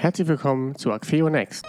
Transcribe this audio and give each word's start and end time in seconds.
Herzlich 0.00 0.28
willkommen 0.28 0.74
zu 0.76 0.92
Acfeo 0.92 1.28
Next. 1.28 1.62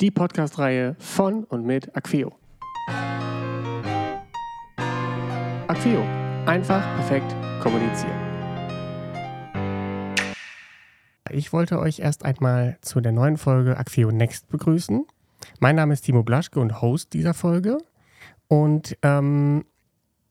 Die 0.00 0.12
Podcast-Reihe 0.12 0.94
von 1.00 1.42
und 1.42 1.66
mit 1.66 1.96
Acfeo. 1.96 2.36
Acfeo. 5.66 6.04
Einfach 6.46 6.80
perfekt 6.94 7.34
kommunizieren. 7.60 8.16
Ich 11.32 11.52
wollte 11.52 11.80
euch 11.80 11.98
erst 11.98 12.24
einmal 12.24 12.78
zu 12.80 13.00
der 13.00 13.10
neuen 13.10 13.38
Folge 13.38 13.76
Acfeo 13.76 14.12
Next 14.12 14.48
begrüßen. 14.48 15.04
Mein 15.58 15.74
Name 15.74 15.94
ist 15.94 16.02
Timo 16.02 16.22
Blaschke 16.22 16.60
und 16.60 16.80
Host 16.80 17.12
dieser 17.12 17.34
Folge. 17.34 17.78
Und 18.46 18.96
ähm, 19.02 19.64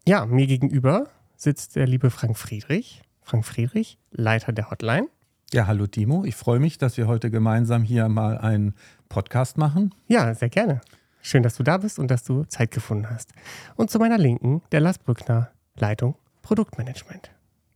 ja, 0.08 0.26
mir 0.26 0.48
gegenüber 0.48 1.10
sitzt 1.36 1.76
der 1.76 1.88
liebe 1.88 2.10
Frank 2.10 2.38
Friedrich. 2.38 3.02
Frank 3.28 3.46
Friedrich, 3.46 3.98
Leiter 4.12 4.54
der 4.54 4.72
Hotline. 4.72 5.10
Ja, 5.52 5.68
hallo 5.68 5.86
Timo. 5.86 6.24
Ich 6.24 6.38
freue 6.38 6.60
mich, 6.60 6.78
dass 6.78 6.96
wir 6.96 7.08
heute 7.08 7.30
gemeinsam 7.30 7.84
hier 7.84 8.08
mal 8.08 8.38
einen 8.38 8.74
Podcast 9.10 9.58
machen. 9.58 9.94
Ja, 10.08 10.34
sehr 10.34 10.48
gerne. 10.48 10.80
Schön, 11.22 11.44
dass 11.44 11.56
du 11.56 11.64
da 11.64 11.78
bist 11.78 12.00
und 12.00 12.10
dass 12.10 12.24
du 12.24 12.46
Zeit 12.46 12.72
gefunden 12.72 13.10
hast. 13.10 13.34
Und 13.76 13.92
zu 13.92 14.00
meiner 14.00 14.18
Linken 14.18 14.62
der 14.72 14.80
Lars 14.80 14.98
Brückner, 14.98 15.52
Leitung 15.76 16.16
Produktmanagement. 16.42 17.30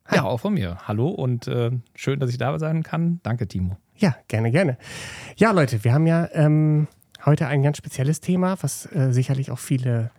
Hi. 0.05 0.15
Ja, 0.15 0.23
auch 0.23 0.39
von 0.39 0.53
mir. 0.53 0.87
Hallo 0.87 1.09
und 1.09 1.49
äh, 1.49 1.71
schön, 1.95 2.21
dass 2.21 2.29
ich 2.29 2.37
da 2.37 2.57
sein 2.57 2.81
kann. 2.81 3.19
Danke, 3.23 3.45
Timo. 3.45 3.75
Ja, 3.97 4.15
gerne, 4.29 4.51
gerne. 4.51 4.77
Ja, 5.35 5.51
Leute, 5.51 5.83
wir 5.83 5.93
haben 5.93 6.07
ja 6.07 6.29
ähm, 6.31 6.87
heute 7.25 7.47
ein 7.47 7.61
ganz 7.61 7.75
spezielles 7.75 8.21
Thema, 8.21 8.55
was 8.61 8.85
äh, 8.95 9.11
sicherlich 9.11 9.51
auch 9.51 9.59
viele 9.59 10.11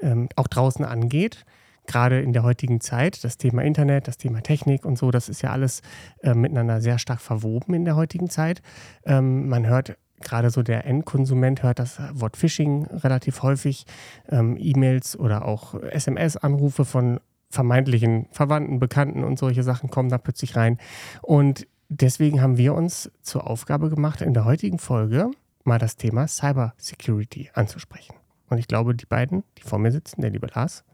ähm, 0.00 0.30
auch 0.36 0.48
draußen 0.48 0.86
angeht 0.86 1.44
gerade 1.88 2.20
in 2.20 2.32
der 2.32 2.44
heutigen 2.44 2.80
Zeit, 2.80 3.24
das 3.24 3.36
Thema 3.36 3.62
Internet, 3.62 4.06
das 4.06 4.18
Thema 4.18 4.42
Technik 4.42 4.84
und 4.84 4.96
so, 4.96 5.10
das 5.10 5.28
ist 5.28 5.42
ja 5.42 5.50
alles 5.50 5.82
äh, 6.22 6.34
miteinander 6.34 6.80
sehr 6.80 6.98
stark 6.98 7.20
verwoben 7.20 7.74
in 7.74 7.84
der 7.84 7.96
heutigen 7.96 8.30
Zeit. 8.30 8.62
Ähm, 9.04 9.48
man 9.48 9.66
hört 9.66 9.96
gerade 10.20 10.50
so 10.50 10.62
der 10.62 10.84
Endkonsument 10.84 11.62
hört 11.62 11.78
das 11.78 12.00
Wort 12.12 12.36
Phishing 12.36 12.86
relativ 12.86 13.42
häufig, 13.42 13.84
ähm, 14.28 14.56
E-Mails 14.58 15.18
oder 15.18 15.44
auch 15.44 15.74
SMS-Anrufe 15.74 16.84
von 16.84 17.20
vermeintlichen 17.50 18.26
Verwandten, 18.30 18.78
Bekannten 18.78 19.24
und 19.24 19.38
solche 19.38 19.62
Sachen 19.62 19.90
kommen 19.90 20.08
da 20.08 20.18
plötzlich 20.18 20.56
rein. 20.56 20.78
Und 21.22 21.66
deswegen 21.88 22.42
haben 22.42 22.58
wir 22.58 22.74
uns 22.74 23.10
zur 23.22 23.46
Aufgabe 23.46 23.90
gemacht, 23.90 24.20
in 24.20 24.34
der 24.34 24.44
heutigen 24.44 24.78
Folge 24.78 25.30
mal 25.64 25.78
das 25.78 25.96
Thema 25.96 26.26
Cyber 26.28 26.74
Security 26.76 27.50
anzusprechen. 27.54 28.14
Und 28.48 28.58
ich 28.58 28.68
glaube, 28.68 28.94
die 28.94 29.06
beiden, 29.06 29.44
die 29.58 29.62
vor 29.62 29.78
mir 29.78 29.92
sitzen, 29.92 30.20
der 30.20 30.30
liebe 30.30 30.48
Lars 30.54 30.84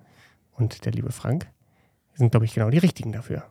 und 0.56 0.84
der 0.84 0.92
liebe 0.92 1.12
Frank 1.12 1.50
sind, 2.14 2.30
glaube 2.30 2.46
ich, 2.46 2.54
genau 2.54 2.70
die 2.70 2.78
richtigen 2.78 3.12
dafür. 3.12 3.44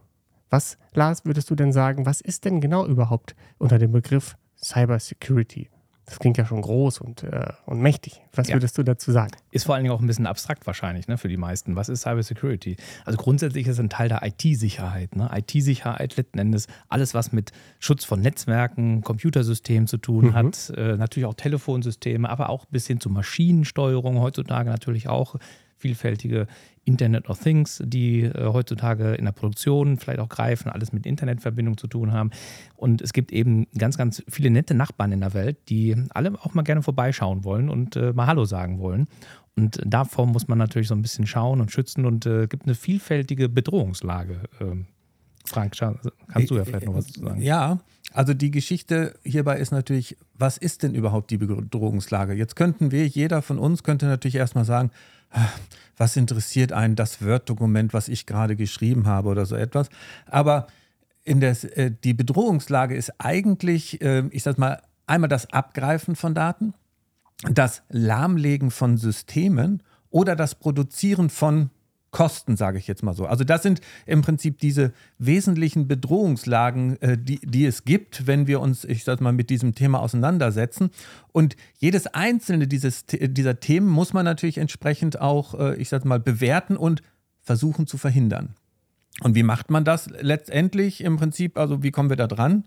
Was, 0.49 0.77
Lars, 0.93 1.25
würdest 1.25 1.49
du 1.49 1.55
denn 1.55 1.73
sagen, 1.73 2.05
was 2.05 2.21
ist 2.21 2.45
denn 2.45 2.61
genau 2.61 2.85
überhaupt 2.85 3.35
unter 3.57 3.79
dem 3.79 3.91
Begriff 3.91 4.37
Cyber 4.55 4.99
Security? 4.99 5.69
Das 6.05 6.19
klingt 6.19 6.37
ja 6.37 6.45
schon 6.45 6.61
groß 6.61 6.99
und, 6.99 7.23
äh, 7.23 7.53
und 7.65 7.79
mächtig. 7.79 8.21
Was 8.33 8.49
ja. 8.49 8.55
würdest 8.55 8.77
du 8.77 8.83
dazu 8.83 9.11
sagen? 9.11 9.31
Ist 9.51 9.65
vor 9.65 9.75
allen 9.75 9.85
Dingen 9.85 9.95
auch 9.95 10.01
ein 10.01 10.07
bisschen 10.07 10.27
abstrakt 10.27 10.67
wahrscheinlich 10.67 11.07
ne, 11.07 11.17
für 11.17 11.29
die 11.29 11.37
meisten. 11.37 11.77
Was 11.77 11.87
ist 11.87 12.01
Cyber 12.01 12.21
Security? 12.21 12.75
Also 13.05 13.17
grundsätzlich 13.17 13.67
ist 13.67 13.73
es 13.73 13.79
ein 13.79 13.89
Teil 13.89 14.09
der 14.09 14.21
IT-Sicherheit. 14.21 15.15
Ne? 15.15 15.31
IT-Sicherheit 15.33 16.17
letzten 16.17 16.39
Endes 16.39 16.67
alles, 16.89 17.13
was 17.13 17.31
mit 17.31 17.51
Schutz 17.79 18.03
von 18.03 18.19
Netzwerken, 18.19 19.01
Computersystemen 19.01 19.87
zu 19.87 19.97
tun 19.97 20.25
mhm. 20.27 20.33
hat. 20.33 20.73
Äh, 20.75 20.97
natürlich 20.97 21.25
auch 21.25 21.35
Telefonsysteme, 21.35 22.29
aber 22.29 22.49
auch 22.49 22.65
bis 22.65 22.85
hin 22.85 22.99
zu 22.99 23.09
Maschinensteuerung 23.09 24.19
heutzutage 24.19 24.69
natürlich 24.69 25.07
auch 25.07 25.37
vielfältige 25.77 26.47
Internet 26.85 27.29
of 27.29 27.39
Things, 27.39 27.81
die 27.85 28.23
äh, 28.23 28.51
heutzutage 28.51 29.13
in 29.13 29.25
der 29.25 29.31
Produktion 29.31 29.97
vielleicht 29.97 30.19
auch 30.19 30.29
greifen, 30.29 30.69
alles 30.69 30.91
mit 30.91 31.05
Internetverbindung 31.05 31.77
zu 31.77 31.87
tun 31.87 32.11
haben. 32.11 32.31
Und 32.75 33.01
es 33.01 33.13
gibt 33.13 33.31
eben 33.31 33.67
ganz, 33.77 33.97
ganz 33.97 34.23
viele 34.27 34.49
nette 34.49 34.73
Nachbarn 34.73 35.11
in 35.11 35.21
der 35.21 35.33
Welt, 35.33 35.57
die 35.69 35.95
alle 36.09 36.33
auch 36.41 36.53
mal 36.53 36.63
gerne 36.63 36.81
vorbeischauen 36.81 37.43
wollen 37.43 37.69
und 37.69 37.95
äh, 37.95 38.13
mal 38.13 38.27
Hallo 38.27 38.45
sagen 38.45 38.79
wollen. 38.79 39.07
Und 39.55 39.81
davor 39.85 40.25
muss 40.25 40.47
man 40.47 40.57
natürlich 40.57 40.87
so 40.87 40.95
ein 40.95 41.01
bisschen 41.01 41.27
schauen 41.27 41.61
und 41.61 41.71
schützen 41.71 42.05
und 42.05 42.25
äh, 42.25 42.47
gibt 42.47 42.65
eine 42.65 42.75
vielfältige 42.75 43.49
Bedrohungslage. 43.49 44.41
Ähm, 44.59 44.87
Frank, 45.45 45.75
kannst 45.77 46.49
du 46.49 46.55
ja 46.55 46.65
vielleicht 46.65 46.85
noch 46.85 46.95
was 46.95 47.07
zu 47.07 47.19
sagen? 47.19 47.41
Ja, 47.41 47.79
also 48.13 48.33
die 48.33 48.51
Geschichte 48.51 49.15
hierbei 49.23 49.57
ist 49.57 49.71
natürlich, 49.71 50.17
was 50.33 50.57
ist 50.57 50.83
denn 50.83 50.95
überhaupt 50.95 51.31
die 51.31 51.37
Bedrohungslage? 51.37 52.33
Jetzt 52.33 52.55
könnten 52.55 52.91
wir, 52.91 53.07
jeder 53.07 53.41
von 53.41 53.59
uns 53.59 53.83
könnte 53.83 54.05
natürlich 54.05 54.35
erstmal 54.35 54.65
sagen, 54.65 54.91
was 55.97 56.15
interessiert 56.15 56.71
einen 56.71 56.95
das 56.95 57.23
Word-Dokument, 57.23 57.93
was 57.93 58.07
ich 58.07 58.25
gerade 58.25 58.55
geschrieben 58.55 59.07
habe 59.07 59.29
oder 59.29 59.45
so 59.45 59.55
etwas. 59.55 59.89
Aber 60.25 60.67
in 61.23 61.39
des, 61.39 61.63
äh, 61.63 61.91
die 62.03 62.13
Bedrohungslage 62.13 62.95
ist 62.95 63.13
eigentlich, 63.19 64.01
äh, 64.01 64.23
ich 64.31 64.43
sag 64.43 64.57
mal, 64.57 64.81
einmal 65.07 65.29
das 65.29 65.51
Abgreifen 65.51 66.15
von 66.15 66.33
Daten, 66.33 66.73
das 67.49 67.83
Lahmlegen 67.89 68.71
von 68.71 68.97
Systemen 68.97 69.83
oder 70.09 70.35
das 70.35 70.55
Produzieren 70.55 71.29
von 71.29 71.69
Kosten, 72.13 72.55
sage 72.55 72.77
ich 72.77 72.87
jetzt 72.87 73.03
mal 73.03 73.13
so. 73.13 73.25
Also 73.25 73.43
das 73.43 73.63
sind 73.63 73.81
im 74.05 74.21
Prinzip 74.21 74.59
diese 74.59 74.93
wesentlichen 75.17 75.87
Bedrohungslagen, 75.89 77.01
äh, 77.01 77.17
die, 77.17 77.39
die 77.43 77.65
es 77.65 77.83
gibt, 77.83 78.27
wenn 78.27 78.47
wir 78.47 78.61
uns, 78.61 78.85
ich 78.85 79.03
sag 79.03 79.19
mal, 79.19 79.33
mit 79.33 79.49
diesem 79.49 79.75
Thema 79.75 79.99
auseinandersetzen. 79.99 80.91
Und 81.33 81.57
jedes 81.79 82.07
einzelne 82.07 82.67
dieses, 82.67 83.05
dieser 83.07 83.59
Themen 83.59 83.87
muss 83.87 84.13
man 84.13 84.23
natürlich 84.23 84.59
entsprechend 84.59 85.19
auch, 85.19 85.59
äh, 85.59 85.75
ich 85.75 85.89
sag 85.89 86.05
mal, 86.05 86.19
bewerten 86.19 86.77
und 86.77 87.01
versuchen 87.41 87.87
zu 87.87 87.97
verhindern. 87.97 88.55
Und 89.21 89.35
wie 89.35 89.43
macht 89.43 89.69
man 89.69 89.83
das 89.83 90.09
letztendlich 90.09 91.03
im 91.03 91.17
Prinzip? 91.17 91.57
Also 91.57 91.83
wie 91.83 91.91
kommen 91.91 92.09
wir 92.09 92.17
da 92.17 92.27
dran? 92.27 92.63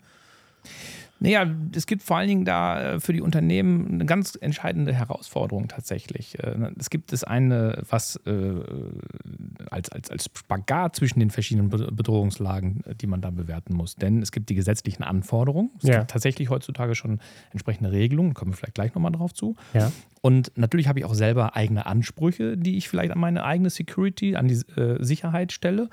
Naja, 1.18 1.46
es 1.74 1.86
gibt 1.86 2.02
vor 2.02 2.18
allen 2.18 2.28
Dingen 2.28 2.44
da 2.44 2.94
äh, 2.94 3.00
für 3.00 3.12
die 3.12 3.22
Unternehmen 3.22 3.94
eine 3.94 4.04
ganz 4.04 4.36
entscheidende 4.38 4.92
Herausforderung 4.92 5.68
tatsächlich. 5.68 6.38
Äh, 6.38 6.72
es 6.78 6.90
gibt 6.90 7.12
das 7.12 7.24
eine, 7.24 7.82
was 7.88 8.16
äh, 8.26 8.54
als, 9.70 9.90
als, 9.90 10.10
als 10.10 10.30
Spagat 10.36 10.96
zwischen 10.96 11.20
den 11.20 11.30
verschiedenen 11.30 11.70
Bedrohungslagen, 11.70 12.82
die 13.00 13.06
man 13.06 13.22
da 13.22 13.30
bewerten 13.30 13.74
muss. 13.74 13.96
Denn 13.96 14.20
es 14.20 14.30
gibt 14.30 14.50
die 14.50 14.54
gesetzlichen 14.54 15.02
Anforderungen. 15.02 15.70
Es 15.82 15.88
ja. 15.88 15.98
gibt 15.98 16.10
tatsächlich 16.10 16.50
heutzutage 16.50 16.94
schon 16.94 17.20
entsprechende 17.50 17.92
Regelungen, 17.92 18.34
kommen 18.34 18.52
wir 18.52 18.56
vielleicht 18.56 18.74
gleich 18.74 18.94
nochmal 18.94 19.12
drauf 19.12 19.32
zu. 19.32 19.56
Ja. 19.72 19.90
Und 20.20 20.52
natürlich 20.56 20.88
habe 20.88 20.98
ich 20.98 21.04
auch 21.04 21.14
selber 21.14 21.56
eigene 21.56 21.86
Ansprüche, 21.86 22.56
die 22.56 22.76
ich 22.76 22.88
vielleicht 22.88 23.12
an 23.12 23.18
meine 23.18 23.44
eigene 23.44 23.70
Security, 23.70 24.36
an 24.36 24.48
die 24.48 24.60
Sicherheit 24.98 25.52
stelle. 25.52 25.88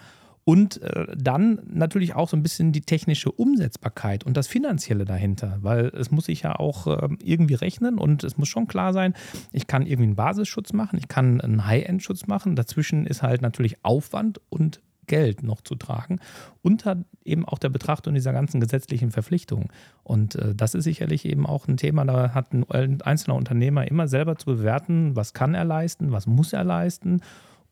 Und 0.45 0.81
äh, 0.81 1.07
dann 1.15 1.61
natürlich 1.71 2.15
auch 2.15 2.27
so 2.27 2.35
ein 2.35 2.43
bisschen 2.43 2.73
die 2.73 2.81
technische 2.81 3.31
Umsetzbarkeit 3.31 4.25
und 4.25 4.35
das 4.35 4.47
Finanzielle 4.47 5.05
dahinter, 5.05 5.57
weil 5.61 5.85
es 5.87 6.11
muss 6.11 6.25
sich 6.25 6.41
ja 6.41 6.59
auch 6.59 6.87
äh, 6.87 7.09
irgendwie 7.23 7.53
rechnen 7.53 7.97
und 7.97 8.23
es 8.23 8.37
muss 8.37 8.49
schon 8.49 8.67
klar 8.67 8.91
sein, 8.91 9.13
ich 9.53 9.67
kann 9.67 9.83
irgendwie 9.83 10.03
einen 10.03 10.15
Basisschutz 10.15 10.73
machen, 10.73 10.97
ich 10.99 11.07
kann 11.07 11.39
einen 11.39 11.65
High-End-Schutz 11.65 12.27
machen. 12.27 12.55
Dazwischen 12.55 13.05
ist 13.05 13.21
halt 13.21 13.41
natürlich 13.41 13.85
Aufwand 13.85 14.41
und 14.49 14.81
Geld 15.07 15.43
noch 15.43 15.61
zu 15.61 15.75
tragen, 15.75 16.19
unter 16.61 17.03
eben 17.25 17.45
auch 17.45 17.59
der 17.59 17.69
Betrachtung 17.69 18.13
dieser 18.13 18.33
ganzen 18.33 18.59
gesetzlichen 18.59 19.11
Verpflichtungen. 19.11 19.69
Und 20.03 20.35
äh, 20.35 20.55
das 20.55 20.75
ist 20.75 20.83
sicherlich 20.83 21.25
eben 21.25 21.45
auch 21.45 21.67
ein 21.67 21.77
Thema, 21.77 22.05
da 22.05 22.33
hat 22.33 22.53
ein 22.53 23.01
einzelner 23.01 23.35
Unternehmer 23.35 23.87
immer 23.87 24.07
selber 24.07 24.37
zu 24.37 24.45
bewerten, 24.47 25.15
was 25.15 25.33
kann 25.33 25.55
er 25.55 25.65
leisten, 25.65 26.11
was 26.11 26.27
muss 26.27 26.53
er 26.53 26.63
leisten 26.63 27.21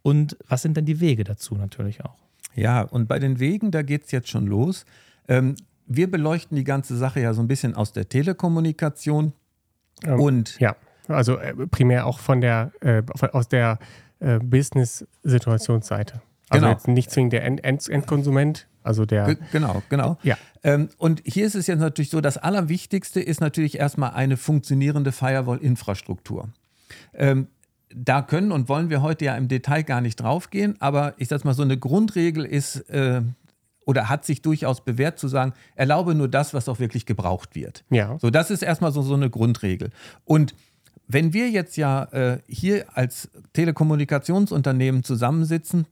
und 0.01 0.37
was 0.47 0.61
sind 0.61 0.77
denn 0.77 0.85
die 0.85 0.99
Wege 0.99 1.23
dazu 1.23 1.55
natürlich 1.55 2.03
auch. 2.03 2.30
Ja, 2.55 2.81
und 2.81 3.07
bei 3.07 3.19
den 3.19 3.39
Wegen, 3.39 3.71
da 3.71 3.81
geht 3.81 4.05
es 4.05 4.11
jetzt 4.11 4.29
schon 4.29 4.47
los. 4.47 4.85
Ähm, 5.27 5.55
wir 5.85 6.09
beleuchten 6.09 6.55
die 6.55 6.63
ganze 6.63 6.97
Sache 6.97 7.19
ja 7.19 7.33
so 7.33 7.41
ein 7.41 7.47
bisschen 7.47 7.75
aus 7.75 7.93
der 7.93 8.09
Telekommunikation. 8.09 9.33
Ähm, 10.03 10.19
und 10.19 10.59
ja, 10.59 10.75
also 11.07 11.37
äh, 11.37 11.53
primär 11.67 12.05
auch 12.05 12.19
von 12.19 12.41
der, 12.41 12.71
äh, 12.81 13.03
aus 13.31 13.47
der 13.47 13.79
äh, 14.19 14.39
Business-Situationsseite. 14.39 16.21
Also 16.49 16.65
genau. 16.65 16.73
jetzt 16.73 16.87
nicht 16.87 17.11
zwingend 17.11 17.33
der 17.33 17.45
End 17.45 17.63
End 17.63 17.87
Endkonsument, 17.87 18.67
also 18.83 19.05
der. 19.05 19.35
genau, 19.51 19.81
genau. 19.89 20.17
Ja. 20.21 20.37
Ähm, 20.63 20.89
und 20.97 21.21
hier 21.25 21.45
ist 21.45 21.55
es 21.55 21.67
jetzt 21.67 21.79
natürlich 21.79 22.09
so, 22.09 22.19
das 22.19 22.37
Allerwichtigste 22.37 23.21
ist 23.21 23.39
natürlich 23.39 23.79
erstmal 23.79 24.11
eine 24.11 24.35
funktionierende 24.35 25.13
Firewall-Infrastruktur. 25.13 26.49
Ähm, 27.13 27.47
da 27.95 28.21
können 28.21 28.51
und 28.51 28.69
wollen 28.69 28.89
wir 28.89 29.01
heute 29.01 29.25
ja 29.25 29.35
im 29.35 29.47
Detail 29.47 29.83
gar 29.83 30.01
nicht 30.01 30.17
draufgehen, 30.17 30.75
aber 30.79 31.13
ich 31.17 31.27
sag 31.27 31.43
mal, 31.45 31.53
so 31.53 31.63
eine 31.63 31.77
Grundregel 31.77 32.45
ist 32.45 32.89
äh, 32.89 33.21
oder 33.85 34.09
hat 34.09 34.25
sich 34.25 34.41
durchaus 34.41 34.83
bewährt 34.83 35.19
zu 35.19 35.27
sagen, 35.27 35.53
erlaube 35.75 36.15
nur 36.15 36.27
das, 36.27 36.53
was 36.53 36.69
auch 36.69 36.79
wirklich 36.79 37.05
gebraucht 37.05 37.55
wird. 37.55 37.83
Ja. 37.89 38.17
So, 38.19 38.29
das 38.29 38.51
ist 38.51 38.61
erstmal 38.61 38.91
so, 38.91 39.01
so 39.01 39.15
eine 39.15 39.29
Grundregel. 39.29 39.89
Und 40.23 40.53
wenn 41.07 41.33
wir 41.33 41.49
jetzt 41.49 41.77
ja 41.77 42.03
äh, 42.11 42.39
hier 42.47 42.85
als 42.95 43.29
Telekommunikationsunternehmen 43.53 45.03
zusammensitzen, 45.03 45.87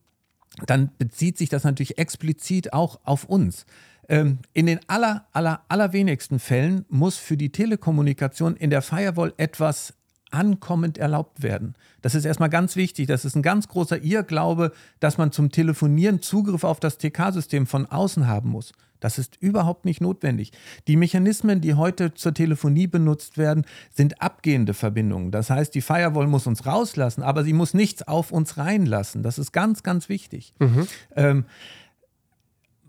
dann 0.66 0.92
bezieht 0.98 1.38
sich 1.38 1.50
das 1.50 1.64
natürlich 1.64 1.98
explizit 1.98 2.74
auch 2.74 3.00
auf 3.04 3.26
uns. 3.26 3.66
Ähm, 4.08 4.40
in 4.54 4.66
den 4.66 4.80
aller, 4.88 5.28
aller, 5.34 5.62
allerwenigsten 5.68 6.40
Fällen 6.40 6.86
muss 6.90 7.18
für 7.18 7.38
die 7.38 7.52
Telekommunikation 7.52 8.56
in 8.56 8.70
der 8.70 8.82
Firewall 8.82 9.34
etwas 9.38 9.94
ankommend 10.32 10.98
erlaubt 10.98 11.44
werden. 11.44 11.76
Das 12.02 12.16
ist 12.16 12.26
erstmal 12.26 12.50
ganz 12.50 12.76
wichtig. 12.76 13.08
Das 13.08 13.26
ist 13.26 13.36
ein 13.36 13.42
ganz 13.42 13.68
großer 13.68 14.02
Irrglaube, 14.02 14.72
dass 15.00 15.18
man 15.18 15.32
zum 15.32 15.52
Telefonieren 15.52 16.22
Zugriff 16.22 16.64
auf 16.64 16.80
das 16.80 16.98
TK-System 16.98 17.68
von 17.68 17.86
außen 17.86 18.28
haben 18.28 18.50
muss. 18.50 18.74
Das 19.00 19.18
ist 19.18 19.38
überhaupt 19.40 19.86
nicht 19.86 20.02
notwendig. 20.02 20.52
Die 20.88 20.98
Mechanismen, 20.98 21.62
die 21.62 21.76
heute 21.76 22.14
zur 22.14 22.34
Telefonie 22.34 22.88
benutzt 22.88 23.38
werden, 23.38 23.66
sind 23.94 24.22
abgehende 24.22 24.74
Verbindungen. 24.74 25.32
Das 25.32 25.50
heißt, 25.50 25.74
die 25.74 25.82
Firewall 25.82 26.28
muss 26.28 26.48
uns 26.48 26.66
rauslassen, 26.66 27.24
aber 27.24 27.44
sie 27.44 27.54
muss 27.54 27.74
nichts 27.74 28.08
auf 28.08 28.32
uns 28.32 28.58
reinlassen. 28.58 29.24
Das 29.24 29.40
ist 29.40 29.52
ganz, 29.52 29.84
ganz 29.84 30.10
wichtig. 30.10 30.54
Mhm. 30.60 30.88
Ähm, 31.16 31.46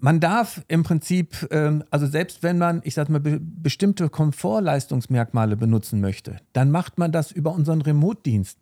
man 0.00 0.20
darf 0.20 0.62
im 0.68 0.82
Prinzip, 0.82 1.48
ähm, 1.50 1.84
also 1.90 2.06
selbst 2.06 2.42
wenn 2.42 2.58
man, 2.58 2.80
ich 2.84 2.94
sag 2.94 3.08
mal, 3.08 3.20
be 3.20 3.38
bestimmte 3.40 4.08
Komfortleistungsmerkmale 4.08 5.56
benutzen 5.56 6.00
möchte, 6.00 6.38
dann 6.52 6.70
macht 6.70 6.98
man 6.98 7.12
das 7.12 7.30
über 7.30 7.52
unseren 7.52 7.82
Remote-Dienst. 7.82 8.58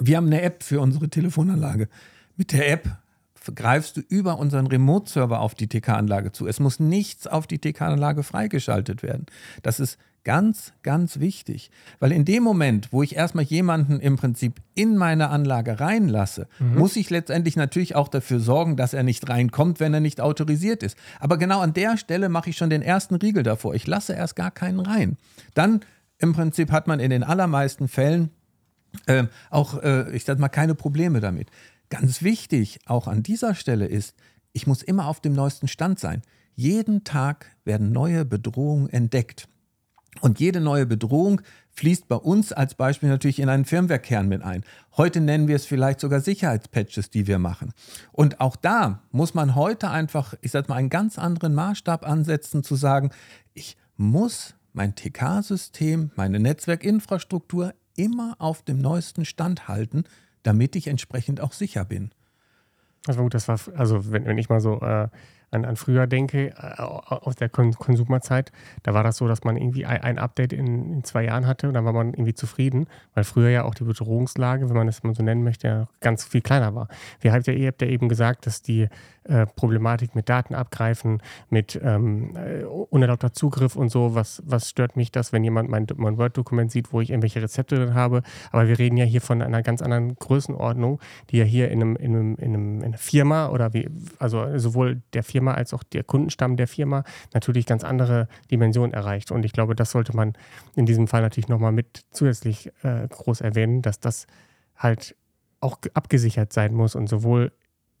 Wir 0.00 0.16
haben 0.16 0.26
eine 0.26 0.42
App 0.42 0.62
für 0.62 0.80
unsere 0.80 1.08
Telefonanlage. 1.08 1.88
Mit 2.36 2.52
der 2.52 2.70
App 2.70 2.88
greifst 3.54 3.96
du 3.96 4.00
über 4.00 4.38
unseren 4.38 4.66
Remote-Server 4.68 5.40
auf 5.40 5.54
die 5.54 5.66
TK-Anlage 5.66 6.32
zu. 6.32 6.46
Es 6.46 6.60
muss 6.60 6.78
nichts 6.78 7.26
auf 7.26 7.46
die 7.46 7.58
TK-Anlage 7.58 8.22
freigeschaltet 8.22 9.02
werden. 9.02 9.26
Das 9.62 9.80
ist 9.80 9.98
ganz, 10.24 10.72
ganz 10.82 11.20
wichtig. 11.20 11.70
Weil 11.98 12.12
in 12.12 12.24
dem 12.24 12.42
Moment, 12.42 12.92
wo 12.92 13.02
ich 13.02 13.16
erstmal 13.16 13.44
jemanden 13.44 14.00
im 14.00 14.16
Prinzip 14.16 14.60
in 14.74 14.96
meine 14.96 15.30
Anlage 15.30 15.80
reinlasse, 15.80 16.46
mhm. 16.58 16.78
muss 16.78 16.96
ich 16.96 17.10
letztendlich 17.10 17.56
natürlich 17.56 17.94
auch 17.94 18.08
dafür 18.08 18.40
sorgen, 18.40 18.76
dass 18.76 18.94
er 18.94 19.02
nicht 19.02 19.28
reinkommt, 19.28 19.80
wenn 19.80 19.94
er 19.94 20.00
nicht 20.00 20.20
autorisiert 20.20 20.82
ist. 20.82 20.96
Aber 21.20 21.38
genau 21.38 21.60
an 21.60 21.72
der 21.72 21.96
Stelle 21.96 22.28
mache 22.28 22.50
ich 22.50 22.56
schon 22.56 22.70
den 22.70 22.82
ersten 22.82 23.16
Riegel 23.16 23.42
davor. 23.42 23.74
Ich 23.74 23.86
lasse 23.86 24.12
erst 24.12 24.36
gar 24.36 24.50
keinen 24.50 24.80
rein. 24.80 25.16
Dann 25.54 25.80
im 26.18 26.32
Prinzip 26.32 26.70
hat 26.70 26.86
man 26.86 27.00
in 27.00 27.10
den 27.10 27.24
allermeisten 27.24 27.88
Fällen 27.88 28.30
äh, 29.06 29.24
auch, 29.50 29.82
äh, 29.82 30.14
ich 30.14 30.24
sag 30.24 30.38
mal, 30.38 30.48
keine 30.48 30.74
Probleme 30.74 31.20
damit. 31.20 31.50
Ganz 31.90 32.22
wichtig 32.22 32.78
auch 32.86 33.08
an 33.08 33.22
dieser 33.22 33.54
Stelle 33.54 33.86
ist, 33.86 34.14
ich 34.52 34.66
muss 34.66 34.82
immer 34.82 35.08
auf 35.08 35.20
dem 35.20 35.34
neuesten 35.34 35.68
Stand 35.68 35.98
sein. 35.98 36.22
Jeden 36.54 37.04
Tag 37.04 37.46
werden 37.64 37.92
neue 37.92 38.24
Bedrohungen 38.24 38.88
entdeckt. 38.90 39.48
Und 40.20 40.40
jede 40.40 40.60
neue 40.60 40.86
Bedrohung 40.86 41.40
fließt 41.70 42.06
bei 42.06 42.16
uns 42.16 42.52
als 42.52 42.74
Beispiel 42.74 43.08
natürlich 43.08 43.38
in 43.38 43.48
einen 43.48 43.64
Firmwarekern 43.64 44.28
mit 44.28 44.42
ein. 44.42 44.62
Heute 44.96 45.20
nennen 45.20 45.48
wir 45.48 45.56
es 45.56 45.64
vielleicht 45.64 46.00
sogar 46.00 46.20
Sicherheitspatches, 46.20 47.10
die 47.10 47.26
wir 47.26 47.38
machen. 47.38 47.72
Und 48.12 48.40
auch 48.40 48.56
da 48.56 49.00
muss 49.10 49.32
man 49.32 49.54
heute 49.54 49.90
einfach, 49.90 50.34
ich 50.42 50.50
sag 50.50 50.68
mal, 50.68 50.76
einen 50.76 50.90
ganz 50.90 51.18
anderen 51.18 51.54
Maßstab 51.54 52.06
ansetzen, 52.06 52.62
zu 52.62 52.76
sagen, 52.76 53.10
ich 53.54 53.78
muss 53.96 54.54
mein 54.74 54.94
TK-System, 54.94 56.10
meine 56.14 56.38
Netzwerkinfrastruktur 56.40 57.74
immer 57.96 58.36
auf 58.38 58.62
dem 58.62 58.78
neuesten 58.78 59.24
Stand 59.24 59.68
halten, 59.68 60.04
damit 60.42 60.76
ich 60.76 60.88
entsprechend 60.88 61.40
auch 61.40 61.52
sicher 61.52 61.84
bin. 61.84 62.10
Das 63.04 63.16
war 63.16 63.24
gut, 63.24 63.34
das 63.34 63.48
war, 63.48 63.58
also 63.76 64.12
wenn, 64.12 64.26
wenn 64.26 64.38
ich 64.38 64.48
mal 64.48 64.60
so 64.60 64.80
äh, 64.80 65.08
an, 65.52 65.64
an 65.64 65.76
früher 65.76 66.06
denke, 66.06 66.48
äh, 66.48 66.82
aus 66.82 67.36
der 67.36 67.48
Kon 67.48 67.72
Konsumerzeit, 67.74 68.52
da 68.82 68.94
war 68.94 69.04
das 69.04 69.18
so, 69.18 69.28
dass 69.28 69.44
man 69.44 69.56
irgendwie 69.56 69.86
ein, 69.86 70.18
Update 70.18 70.52
in, 70.52 70.92
in, 70.92 71.04
zwei 71.04 71.24
Jahren 71.24 71.46
hatte 71.46 71.68
und 71.68 71.74
dann 71.74 71.84
war 71.84 71.92
man 71.92 72.14
irgendwie 72.14 72.34
zufrieden, 72.34 72.86
weil 73.14 73.24
früher 73.24 73.50
ja 73.50 73.64
auch 73.64 73.74
die 73.74 73.84
Bedrohungslage, 73.84 74.68
wenn 74.68 74.76
man 74.76 74.88
es 74.88 75.02
mal 75.02 75.14
so 75.14 75.22
nennen 75.22 75.44
möchte, 75.44 75.68
ja 75.68 75.88
ganz 76.00 76.24
viel 76.24 76.40
kleiner 76.40 76.74
war. 76.74 76.88
Wir 77.20 77.32
habt 77.32 77.46
ja, 77.46 77.52
ihr 77.52 77.68
habt 77.68 77.82
ja 77.82 77.88
eben 77.88 78.08
gesagt, 78.08 78.46
dass 78.46 78.62
die 78.62 78.88
äh, 79.24 79.46
Problematik 79.46 80.14
mit 80.14 80.28
Daten 80.28 80.54
abgreifen, 80.54 81.22
mit 81.48 81.80
ähm, 81.82 82.34
äh, 82.36 82.64
unerlaubter 82.64 83.32
Zugriff 83.32 83.76
und 83.76 83.88
so, 83.88 84.14
was, 84.14 84.42
was 84.44 84.68
stört 84.68 84.96
mich 84.96 85.12
das, 85.12 85.32
wenn 85.32 85.44
jemand 85.44 85.68
mein, 85.68 85.86
mein 85.96 86.18
Word-Dokument 86.18 86.72
sieht, 86.72 86.92
wo 86.92 87.00
ich 87.00 87.10
irgendwelche 87.10 87.40
Rezepte 87.40 87.76
drin 87.76 87.94
habe. 87.94 88.22
Aber 88.50 88.66
wir 88.66 88.78
reden 88.78 88.96
ja 88.96 89.04
hier 89.04 89.20
von 89.20 89.40
einer 89.40 89.62
ganz 89.62 89.80
anderen 89.80 90.16
Größenordnung, 90.16 91.00
die 91.30 91.38
ja 91.38 91.44
hier 91.44 91.70
in, 91.70 91.82
einem, 91.82 91.96
in, 91.96 92.16
einem, 92.16 92.34
in, 92.36 92.54
einem, 92.54 92.78
in 92.78 92.84
einer 92.86 92.98
Firma 92.98 93.48
oder 93.50 93.72
wie, 93.74 93.88
also 94.18 94.58
sowohl 94.58 95.02
der 95.12 95.22
Firma 95.22 95.41
Firma 95.42 95.54
als 95.54 95.74
auch 95.74 95.82
der 95.82 96.04
Kundenstamm 96.04 96.56
der 96.56 96.68
Firma 96.68 97.02
natürlich 97.34 97.66
ganz 97.66 97.82
andere 97.82 98.28
Dimensionen 98.50 98.94
erreicht. 98.94 99.32
Und 99.32 99.44
ich 99.44 99.52
glaube, 99.52 99.74
das 99.74 99.90
sollte 99.90 100.14
man 100.14 100.34
in 100.76 100.86
diesem 100.86 101.08
Fall 101.08 101.22
natürlich 101.22 101.48
nochmal 101.48 101.72
mit 101.72 102.04
zusätzlich 102.12 102.70
äh, 102.84 103.08
groß 103.08 103.40
erwähnen, 103.40 103.82
dass 103.82 103.98
das 103.98 104.28
halt 104.76 105.16
auch 105.60 105.78
abgesichert 105.94 106.52
sein 106.52 106.74
muss 106.74 106.94
und 106.94 107.08
sowohl 107.08 107.50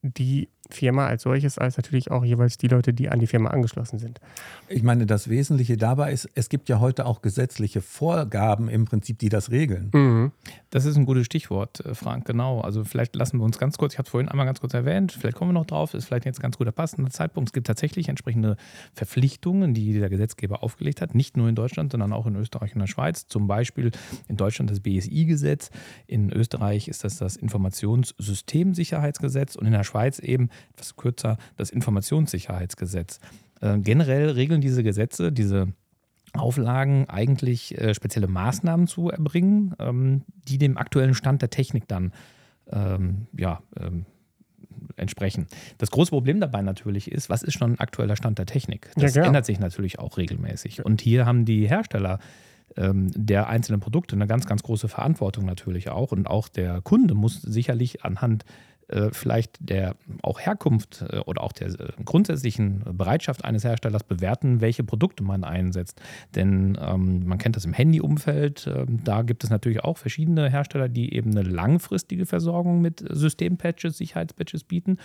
die 0.02 0.50
Firma 0.74 1.06
als 1.06 1.22
solches, 1.22 1.58
als 1.58 1.76
natürlich 1.76 2.10
auch 2.10 2.24
jeweils 2.24 2.58
die 2.58 2.68
Leute, 2.68 2.92
die 2.92 3.08
an 3.08 3.18
die 3.18 3.26
Firma 3.26 3.50
angeschlossen 3.50 3.98
sind. 3.98 4.20
Ich 4.68 4.82
meine, 4.82 5.06
das 5.06 5.28
Wesentliche 5.28 5.76
dabei 5.76 6.12
ist, 6.12 6.28
es 6.34 6.48
gibt 6.48 6.68
ja 6.68 6.80
heute 6.80 7.06
auch 7.06 7.22
gesetzliche 7.22 7.80
Vorgaben 7.80 8.68
im 8.68 8.84
Prinzip, 8.84 9.18
die 9.18 9.28
das 9.28 9.50
regeln. 9.50 9.90
Mhm. 9.92 10.32
Das 10.70 10.84
ist 10.84 10.96
ein 10.96 11.04
gutes 11.04 11.26
Stichwort, 11.26 11.84
äh, 11.84 11.94
Frank, 11.94 12.24
genau. 12.24 12.60
Also 12.60 12.84
vielleicht 12.84 13.16
lassen 13.16 13.38
wir 13.38 13.44
uns 13.44 13.58
ganz 13.58 13.78
kurz, 13.78 13.94
ich 13.94 13.98
habe 13.98 14.06
es 14.06 14.10
vorhin 14.10 14.28
einmal 14.28 14.46
ganz 14.46 14.60
kurz 14.60 14.74
erwähnt, 14.74 15.12
vielleicht 15.12 15.36
kommen 15.36 15.50
wir 15.50 15.54
noch 15.54 15.66
drauf, 15.66 15.94
ist 15.94 16.06
vielleicht 16.06 16.24
jetzt 16.24 16.38
ein 16.38 16.42
ganz 16.42 16.58
guter 16.58 16.72
passender 16.72 17.10
Zeitpunkt. 17.10 17.50
Es 17.50 17.52
gibt 17.52 17.66
tatsächlich 17.66 18.08
entsprechende 18.08 18.56
Verpflichtungen, 18.94 19.74
die 19.74 19.92
der 19.92 20.08
Gesetzgeber 20.08 20.62
aufgelegt 20.62 21.00
hat, 21.00 21.14
nicht 21.14 21.36
nur 21.36 21.48
in 21.48 21.54
Deutschland, 21.54 21.92
sondern 21.92 22.12
auch 22.12 22.26
in 22.26 22.36
Österreich 22.36 22.74
und 22.74 22.80
der 22.80 22.86
Schweiz. 22.86 23.26
Zum 23.26 23.46
Beispiel 23.46 23.90
in 24.28 24.36
Deutschland 24.36 24.70
das 24.70 24.80
BSI-Gesetz, 24.80 25.70
in 26.06 26.32
Österreich 26.32 26.88
ist 26.88 27.04
das 27.04 27.18
das 27.18 27.36
Informationssystemsicherheitsgesetz 27.36 29.56
und 29.56 29.66
in 29.66 29.72
der 29.72 29.84
Schweiz 29.84 30.18
eben 30.18 30.48
etwas 30.72 30.96
kürzer, 30.96 31.38
das 31.56 31.70
Informationssicherheitsgesetz. 31.70 33.20
Äh, 33.60 33.78
generell 33.78 34.30
regeln 34.30 34.60
diese 34.60 34.82
Gesetze, 34.82 35.32
diese 35.32 35.72
Auflagen 36.34 37.08
eigentlich 37.08 37.78
äh, 37.78 37.94
spezielle 37.94 38.26
Maßnahmen 38.28 38.86
zu 38.86 39.10
erbringen, 39.10 39.74
ähm, 39.78 40.22
die 40.48 40.58
dem 40.58 40.78
aktuellen 40.78 41.14
Stand 41.14 41.42
der 41.42 41.50
Technik 41.50 41.88
dann 41.88 42.12
ähm, 42.70 43.26
ja, 43.36 43.60
ähm, 43.78 44.06
entsprechen. 44.96 45.46
Das 45.78 45.90
große 45.90 46.10
Problem 46.10 46.40
dabei 46.40 46.62
natürlich 46.62 47.10
ist, 47.10 47.28
was 47.28 47.42
ist 47.42 47.54
schon 47.54 47.72
ein 47.72 47.80
aktueller 47.80 48.16
Stand 48.16 48.38
der 48.38 48.46
Technik? 48.46 48.90
Das 48.96 49.14
ja, 49.14 49.24
ändert 49.24 49.46
sich 49.46 49.60
natürlich 49.60 49.98
auch 49.98 50.16
regelmäßig. 50.16 50.84
Und 50.84 51.00
hier 51.00 51.26
haben 51.26 51.44
die 51.44 51.68
Hersteller 51.68 52.18
der 52.76 53.48
einzelnen 53.48 53.80
Produkte 53.80 54.16
eine 54.16 54.26
ganz, 54.26 54.46
ganz 54.46 54.62
große 54.62 54.88
Verantwortung 54.88 55.44
natürlich 55.44 55.90
auch. 55.90 56.12
Und 56.12 56.26
auch 56.26 56.48
der 56.48 56.80
Kunde 56.80 57.14
muss 57.14 57.42
sicherlich 57.42 58.04
anhand 58.04 58.44
äh, 58.92 59.10
vielleicht 59.12 59.56
der 59.60 59.96
auch 60.22 60.40
Herkunft 60.40 61.04
äh, 61.08 61.18
oder 61.20 61.42
auch 61.42 61.52
der 61.52 61.68
äh, 61.68 61.92
grundsätzlichen 62.04 62.82
Bereitschaft 62.92 63.44
eines 63.44 63.64
Herstellers 63.64 64.04
bewerten, 64.04 64.60
welche 64.60 64.84
Produkte 64.84 65.22
man 65.22 65.44
einsetzt. 65.44 66.00
Denn 66.34 66.78
ähm, 66.80 67.26
man 67.26 67.38
kennt 67.38 67.56
das 67.56 67.64
im 67.64 67.72
Handy-Umfeld. 67.72 68.66
Ähm, 68.66 69.02
da 69.04 69.22
gibt 69.22 69.44
es 69.44 69.50
natürlich 69.50 69.82
auch 69.82 69.96
verschiedene 69.96 70.50
Hersteller, 70.50 70.88
die 70.88 71.14
eben 71.14 71.30
eine 71.30 71.42
langfristige 71.42 72.26
Versorgung 72.26 72.82
mit 72.82 73.04
Systempatches, 73.08 73.96
Sicherheitspatches 73.96 74.64
bieten 74.64 74.98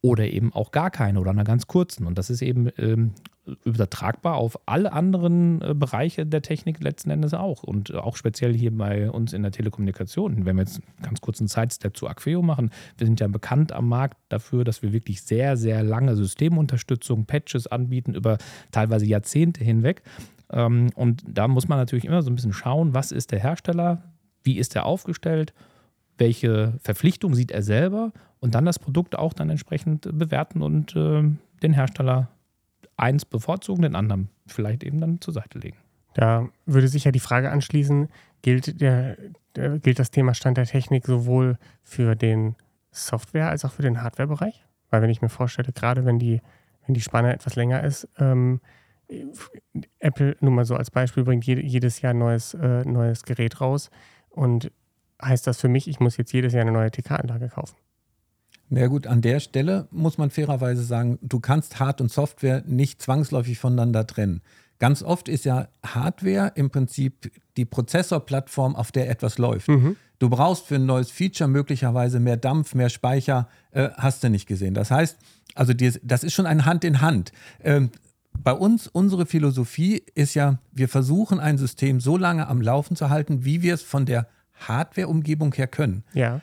oder 0.00 0.24
eben 0.28 0.52
auch 0.52 0.70
gar 0.70 0.90
keine 0.90 1.20
oder 1.20 1.30
einer 1.30 1.44
ganz 1.44 1.66
kurzen. 1.66 2.06
Und 2.06 2.18
das 2.18 2.30
ist 2.30 2.42
eben 2.42 2.70
ähm, 2.78 3.12
übertragbar 3.64 4.36
auf 4.36 4.58
alle 4.66 4.92
anderen 4.92 5.60
äh, 5.62 5.74
Bereiche 5.74 6.26
der 6.26 6.42
Technik 6.42 6.80
letzten 6.80 7.10
Endes 7.10 7.34
auch. 7.34 7.62
Und 7.62 7.94
auch 7.94 8.16
speziell 8.16 8.54
hier 8.54 8.76
bei 8.76 9.10
uns 9.10 9.32
in 9.32 9.42
der 9.42 9.50
Telekommunikation. 9.50 10.44
Wenn 10.44 10.56
wir 10.56 10.62
jetzt 10.62 10.80
ganz 11.02 11.20
kurz 11.20 11.40
einen 11.40 11.48
Sidestep 11.48 11.96
zu 11.96 12.06
Acqueo 12.06 12.42
machen, 12.42 12.70
wir 12.96 13.06
sind 13.06 13.20
ja 13.20 13.28
bekannt 13.28 13.72
am 13.72 13.88
Markt 13.88 14.18
dafür, 14.28 14.64
dass 14.64 14.82
wir 14.82 14.92
wirklich 14.92 15.22
sehr, 15.22 15.56
sehr 15.56 15.82
lange 15.82 16.14
Systemunterstützung, 16.14 17.26
Patches 17.26 17.66
anbieten 17.66 18.14
über 18.14 18.38
teilweise 18.70 19.06
Jahrzehnte 19.06 19.64
hinweg. 19.64 20.02
Ähm, 20.50 20.90
und 20.94 21.24
da 21.26 21.48
muss 21.48 21.68
man 21.68 21.78
natürlich 21.78 22.04
immer 22.04 22.22
so 22.22 22.30
ein 22.30 22.36
bisschen 22.36 22.52
schauen, 22.52 22.94
was 22.94 23.10
ist 23.10 23.32
der 23.32 23.40
Hersteller, 23.40 24.02
wie 24.44 24.58
ist 24.58 24.76
er 24.76 24.86
aufgestellt, 24.86 25.54
welche 26.18 26.74
Verpflichtung 26.82 27.34
sieht 27.34 27.50
er 27.50 27.62
selber 27.62 28.12
und 28.40 28.54
dann 28.54 28.64
das 28.64 28.78
Produkt 28.78 29.16
auch 29.16 29.32
dann 29.32 29.50
entsprechend 29.50 30.08
bewerten 30.12 30.62
und 30.62 30.94
äh, 30.96 31.22
den 31.62 31.72
Hersteller 31.72 32.28
eins 32.96 33.24
bevorzugen, 33.24 33.82
den 33.82 33.94
anderen 33.94 34.28
vielleicht 34.46 34.82
eben 34.84 35.00
dann 35.00 35.20
zur 35.20 35.34
Seite 35.34 35.58
legen. 35.58 35.78
Da 36.14 36.48
würde 36.66 36.88
sich 36.88 37.04
ja 37.04 37.12
die 37.12 37.20
Frage 37.20 37.50
anschließen, 37.50 38.08
gilt, 38.42 38.80
der, 38.80 39.16
der, 39.54 39.78
gilt 39.78 39.98
das 39.98 40.10
Thema 40.10 40.34
Stand 40.34 40.56
der 40.56 40.66
Technik 40.66 41.06
sowohl 41.06 41.58
für 41.82 42.16
den 42.16 42.56
Software- 42.90 43.50
als 43.50 43.64
auch 43.64 43.72
für 43.72 43.82
den 43.82 44.02
Hardware-Bereich? 44.02 44.64
Weil 44.90 45.02
wenn 45.02 45.10
ich 45.10 45.22
mir 45.22 45.28
vorstelle, 45.28 45.72
gerade 45.72 46.04
wenn 46.04 46.18
die, 46.18 46.40
wenn 46.86 46.94
die 46.94 47.00
Spanne 47.00 47.32
etwas 47.32 47.56
länger 47.56 47.84
ist, 47.84 48.08
ähm, 48.18 48.60
Apple, 50.00 50.36
nur 50.40 50.50
mal 50.50 50.64
so 50.64 50.76
als 50.76 50.90
Beispiel, 50.90 51.24
bringt 51.24 51.46
jede, 51.46 51.62
jedes 51.62 52.00
Jahr 52.00 52.12
ein 52.12 52.18
neues, 52.18 52.54
äh, 52.54 52.84
neues 52.84 53.22
Gerät 53.22 53.60
raus. 53.60 53.90
Und 54.28 54.70
heißt 55.22 55.46
das 55.46 55.60
für 55.60 55.68
mich, 55.68 55.88
ich 55.88 56.00
muss 56.00 56.16
jetzt 56.16 56.32
jedes 56.32 56.52
Jahr 56.52 56.62
eine 56.62 56.72
neue 56.72 56.90
TK-Anlage 56.90 57.48
kaufen? 57.48 57.76
Na 58.70 58.86
gut, 58.86 59.06
an 59.06 59.22
der 59.22 59.40
Stelle 59.40 59.88
muss 59.90 60.18
man 60.18 60.30
fairerweise 60.30 60.82
sagen, 60.82 61.18
du 61.22 61.40
kannst 61.40 61.80
Hard- 61.80 62.00
und 62.00 62.10
Software 62.10 62.62
nicht 62.66 63.00
zwangsläufig 63.00 63.58
voneinander 63.58 64.06
trennen. 64.06 64.42
Ganz 64.78 65.02
oft 65.02 65.28
ist 65.28 65.44
ja 65.44 65.68
Hardware 65.84 66.52
im 66.54 66.70
Prinzip 66.70 67.32
die 67.56 67.64
Prozessorplattform, 67.64 68.76
auf 68.76 68.92
der 68.92 69.10
etwas 69.10 69.38
läuft. 69.38 69.68
Mhm. 69.68 69.96
Du 70.18 70.28
brauchst 70.28 70.66
für 70.66 70.76
ein 70.76 70.86
neues 70.86 71.10
Feature 71.10 71.48
möglicherweise 71.48 72.20
mehr 72.20 72.36
Dampf, 72.36 72.74
mehr 72.74 72.88
Speicher, 72.88 73.48
äh, 73.72 73.88
hast 73.96 74.22
du 74.22 74.30
nicht 74.30 74.46
gesehen. 74.46 74.74
Das 74.74 74.90
heißt, 74.90 75.16
also 75.54 75.72
die, 75.72 75.92
das 76.02 76.22
ist 76.22 76.34
schon 76.34 76.46
ein 76.46 76.64
Hand 76.64 76.84
in 76.84 77.00
Hand. 77.00 77.32
Ähm, 77.62 77.90
bei 78.34 78.52
uns, 78.52 78.86
unsere 78.86 79.26
Philosophie 79.26 80.02
ist 80.14 80.34
ja, 80.34 80.58
wir 80.72 80.88
versuchen 80.88 81.40
ein 81.40 81.58
System 81.58 82.00
so 82.00 82.16
lange 82.16 82.46
am 82.46 82.60
Laufen 82.60 82.94
zu 82.94 83.10
halten, 83.10 83.44
wie 83.44 83.62
wir 83.62 83.74
es 83.74 83.82
von 83.82 84.06
der 84.06 84.28
Hardware-Umgebung 84.66 85.54
her 85.54 85.66
können. 85.66 86.04
Ja. 86.12 86.40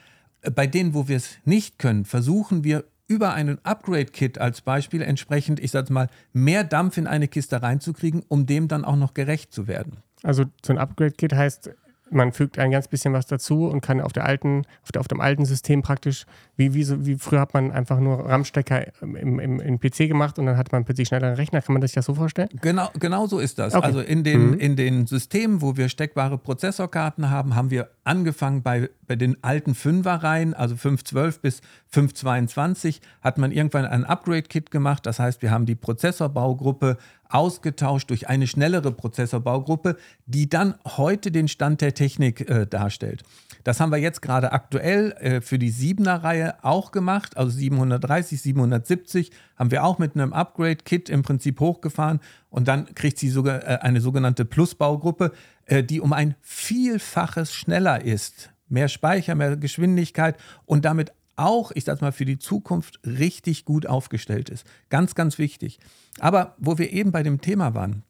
Bei 0.54 0.66
denen, 0.66 0.94
wo 0.94 1.08
wir 1.08 1.16
es 1.16 1.38
nicht 1.44 1.78
können, 1.78 2.04
versuchen 2.04 2.64
wir 2.64 2.84
über 3.08 3.34
einen 3.34 3.58
Upgrade-Kit 3.64 4.38
als 4.38 4.60
Beispiel 4.60 5.02
entsprechend, 5.02 5.60
ich 5.60 5.70
sage 5.70 5.92
mal, 5.92 6.08
mehr 6.32 6.64
Dampf 6.64 6.96
in 6.96 7.06
eine 7.06 7.28
Kiste 7.28 7.62
reinzukriegen, 7.62 8.24
um 8.28 8.46
dem 8.46 8.68
dann 8.68 8.84
auch 8.84 8.96
noch 8.96 9.14
gerecht 9.14 9.52
zu 9.52 9.68
werden. 9.68 9.98
Also 10.22 10.44
so 10.64 10.72
ein 10.72 10.78
Upgrade-Kit 10.78 11.32
heißt, 11.32 11.70
man 12.10 12.32
fügt 12.32 12.58
ein 12.58 12.70
ganz 12.70 12.88
bisschen 12.88 13.12
was 13.12 13.26
dazu 13.26 13.66
und 13.66 13.80
kann 13.80 14.00
auf 14.00 14.12
der 14.12 14.24
alten, 14.24 14.62
auf, 14.82 14.92
der, 14.92 15.00
auf 15.00 15.08
dem 15.08 15.20
alten 15.20 15.44
System 15.44 15.82
praktisch, 15.82 16.24
wie, 16.56 16.72
wie, 16.74 16.84
so, 16.84 17.04
wie 17.04 17.16
früher 17.16 17.40
hat 17.40 17.54
man 17.54 17.72
einfach 17.72 17.98
nur 17.98 18.26
RAM-Stecker 18.28 18.86
im, 19.02 19.38
im, 19.38 19.60
im 19.60 19.80
PC 19.80 20.08
gemacht 20.08 20.38
und 20.38 20.46
dann 20.46 20.56
hat 20.56 20.70
man 20.72 20.84
plötzlich 20.84 21.08
schnelleren 21.08 21.34
Rechner. 21.34 21.62
Kann 21.62 21.72
man 21.72 21.82
sich 21.82 21.92
das 21.92 22.04
so 22.04 22.14
vorstellen? 22.14 22.48
Genau, 22.60 22.88
genau 22.98 23.26
so 23.26 23.38
ist 23.38 23.58
das. 23.58 23.74
Okay. 23.74 23.84
Also 23.84 24.00
in 24.00 24.22
den, 24.24 24.50
Mhm. 24.50 24.58
in 24.58 24.76
den 24.76 25.06
Systemen, 25.06 25.62
wo 25.62 25.76
wir 25.76 25.88
steckbare 25.88 26.38
Prozessorkarten 26.38 27.30
haben, 27.30 27.54
haben 27.56 27.70
wir 27.70 27.88
angefangen 28.04 28.62
bei, 28.62 28.88
bei 29.06 29.16
den 29.16 29.42
alten 29.42 29.74
Fünferreihen, 29.74 30.54
also 30.54 30.76
512 30.76 31.40
bis 31.40 31.60
522, 31.88 33.00
hat 33.20 33.38
man 33.38 33.50
irgendwann 33.52 33.84
ein 33.84 34.04
Upgrade-Kit 34.04 34.70
gemacht. 34.70 35.06
Das 35.06 35.18
heißt, 35.18 35.42
wir 35.42 35.50
haben 35.50 35.66
die 35.66 35.74
Prozessorbaugruppe 35.74 36.96
ausgetauscht 37.28 38.10
durch 38.10 38.28
eine 38.28 38.46
schnellere 38.46 38.92
Prozessorbaugruppe, 38.92 39.96
die 40.26 40.48
dann 40.48 40.74
heute 40.84 41.30
den 41.30 41.48
Stand 41.48 41.80
der 41.80 41.94
Technik 41.94 42.48
äh, 42.48 42.66
darstellt. 42.66 43.22
Das 43.64 43.80
haben 43.80 43.90
wir 43.90 43.98
jetzt 43.98 44.22
gerade 44.22 44.52
aktuell 44.52 45.12
äh, 45.18 45.40
für 45.40 45.58
die 45.58 45.72
7er-Reihe 45.72 46.54
auch 46.62 46.92
gemacht, 46.92 47.36
also 47.36 47.50
730, 47.50 48.40
770 48.40 49.32
haben 49.56 49.70
wir 49.70 49.84
auch 49.84 49.98
mit 49.98 50.14
einem 50.14 50.32
Upgrade-Kit 50.32 51.08
im 51.08 51.22
Prinzip 51.22 51.58
hochgefahren 51.60 52.20
und 52.48 52.68
dann 52.68 52.94
kriegt 52.94 53.18
sie 53.18 53.28
sogar 53.28 53.62
äh, 53.64 53.78
eine 53.80 54.00
sogenannte 54.00 54.44
Plus-Baugruppe, 54.44 55.32
äh, 55.64 55.82
die 55.82 56.00
um 56.00 56.12
ein 56.12 56.36
Vielfaches 56.42 57.52
schneller 57.52 58.04
ist. 58.04 58.50
Mehr 58.68 58.88
Speicher, 58.88 59.34
mehr 59.34 59.56
Geschwindigkeit 59.56 60.36
und 60.64 60.84
damit 60.84 61.12
auch, 61.36 61.70
ich 61.74 61.84
sag 61.84 62.00
mal, 62.00 62.12
für 62.12 62.24
die 62.24 62.38
Zukunft 62.38 63.00
richtig 63.04 63.64
gut 63.64 63.86
aufgestellt 63.86 64.48
ist. 64.48 64.66
Ganz, 64.88 65.14
ganz 65.14 65.38
wichtig. 65.38 65.78
Aber 66.18 66.54
wo 66.58 66.78
wir 66.78 66.92
eben 66.92 67.12
bei 67.12 67.22
dem 67.22 67.40
Thema 67.40 67.74
waren, 67.74 68.02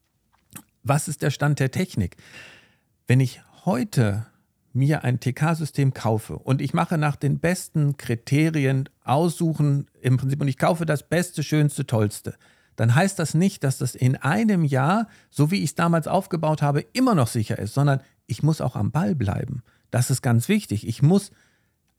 was 0.83 1.09
ist 1.09 1.23
der 1.23 1.31
Stand 1.31 1.59
der 1.59 1.71
Technik? 1.71 2.17
Wenn 3.07 3.21
ich 3.21 3.43
heute 3.65 4.27
mir 4.73 5.05
ein 5.05 5.21
TK-System 5.21 5.95
kaufe 5.95 6.37
und 6.39 6.61
ich 6.61 6.75
mache 6.75 6.99
nach 6.99 7.17
den 7.17 7.39
besten 7.39 7.97
Kriterien 7.97 8.89
aussuchen 9.05 9.89
im 10.01 10.17
Prinzip 10.19 10.41
und 10.41 10.49
ich 10.49 10.59
kaufe 10.59 10.87
das 10.87 11.09
Beste, 11.09 11.43
Schönste, 11.43 11.87
Tollste, 11.87 12.35
dann 12.77 12.95
heißt 12.95 13.19
das 13.19 13.35
nicht, 13.35 13.65
dass 13.65 13.79
das 13.79 13.95
in 13.95 14.17
einem 14.17 14.65
Jahr, 14.65 15.09
so 15.31 15.51
wie 15.51 15.57
ich 15.57 15.71
es 15.71 15.75
damals 15.75 16.07
aufgebaut 16.07 16.61
habe, 16.61 16.83
immer 16.93 17.15
noch 17.15 17.27
sicher 17.27 17.59
ist, 17.59 17.75
sondern 17.75 18.01
ich 18.27 18.43
muss 18.43 18.61
auch 18.61 18.77
am 18.77 18.93
Ball 18.93 19.15
bleiben. 19.15 19.63
Das 19.91 20.11
ist 20.11 20.21
ganz 20.21 20.49
wichtig. 20.49 20.87
Ich 20.87 21.01
muss 21.01 21.31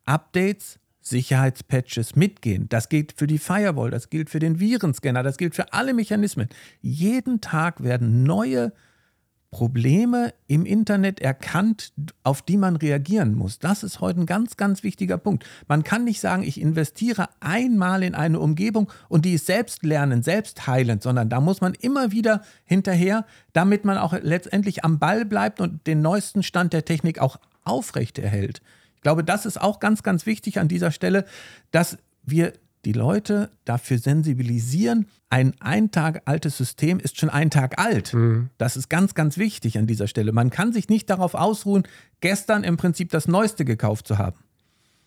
Updates, 0.05 0.79
Sicherheitspatches 1.09 2.15
mitgehen. 2.15 2.67
Das 2.69 2.89
gilt 2.89 3.13
für 3.13 3.27
die 3.27 3.37
Firewall, 3.37 3.91
das 3.91 4.09
gilt 4.09 4.29
für 4.29 4.39
den 4.39 4.59
Virenscanner, 4.59 5.23
das 5.23 5.37
gilt 5.37 5.55
für 5.55 5.73
alle 5.73 5.93
Mechanismen. 5.93 6.49
Jeden 6.81 7.41
Tag 7.41 7.83
werden 7.83 8.23
neue 8.23 8.71
Probleme 9.49 10.33
im 10.47 10.65
Internet 10.65 11.21
erkannt, 11.21 11.93
auf 12.23 12.41
die 12.41 12.57
man 12.57 12.75
reagieren 12.75 13.33
muss. 13.33 13.59
Das 13.59 13.81
ist 13.81 14.01
heute 14.01 14.21
ein 14.21 14.25
ganz, 14.25 14.57
ganz 14.57 14.83
wichtiger 14.83 15.17
Punkt. 15.17 15.45
Man 15.67 15.83
kann 15.83 16.03
nicht 16.03 16.19
sagen, 16.19 16.43
ich 16.43 16.59
investiere 16.59 17.29
einmal 17.39 18.03
in 18.03 18.13
eine 18.13 18.39
Umgebung 18.39 18.91
und 19.07 19.23
die 19.23 19.33
ist 19.33 19.45
selbstlernend, 19.45 20.25
selbstheilend, 20.25 21.01
sondern 21.01 21.29
da 21.29 21.39
muss 21.39 21.61
man 21.61 21.73
immer 21.75 22.11
wieder 22.11 22.41
hinterher, 22.65 23.25
damit 23.53 23.85
man 23.85 23.97
auch 23.97 24.13
letztendlich 24.21 24.83
am 24.83 24.99
Ball 24.99 25.23
bleibt 25.23 25.61
und 25.61 25.87
den 25.87 26.01
neuesten 26.01 26.43
Stand 26.43 26.73
der 26.73 26.83
Technik 26.83 27.19
auch 27.19 27.37
aufrechterhält. 27.63 28.61
Ich 28.97 29.01
glaube, 29.01 29.23
das 29.23 29.45
ist 29.45 29.59
auch 29.59 29.79
ganz, 29.79 30.03
ganz 30.03 30.25
wichtig 30.25 30.59
an 30.59 30.67
dieser 30.67 30.91
Stelle, 30.91 31.25
dass 31.71 31.97
wir 32.23 32.53
die 32.85 32.93
Leute 32.93 33.51
dafür 33.65 33.97
sensibilisieren, 33.97 35.07
ein 35.29 35.53
ein 35.59 35.91
Tag 35.91 36.21
altes 36.25 36.57
System 36.57 36.99
ist 36.99 37.19
schon 37.19 37.29
ein 37.29 37.49
Tag 37.49 37.79
alt. 37.79 38.13
Das 38.57 38.77
ist 38.77 38.89
ganz, 38.89 39.13
ganz 39.13 39.37
wichtig 39.37 39.77
an 39.77 39.87
dieser 39.87 40.07
Stelle. 40.07 40.31
Man 40.31 40.49
kann 40.49 40.71
sich 40.71 40.87
nicht 40.87 41.09
darauf 41.09 41.33
ausruhen, 41.33 41.83
gestern 42.21 42.63
im 42.63 42.77
Prinzip 42.77 43.09
das 43.09 43.27
Neueste 43.27 43.65
gekauft 43.65 44.07
zu 44.07 44.17
haben. 44.17 44.37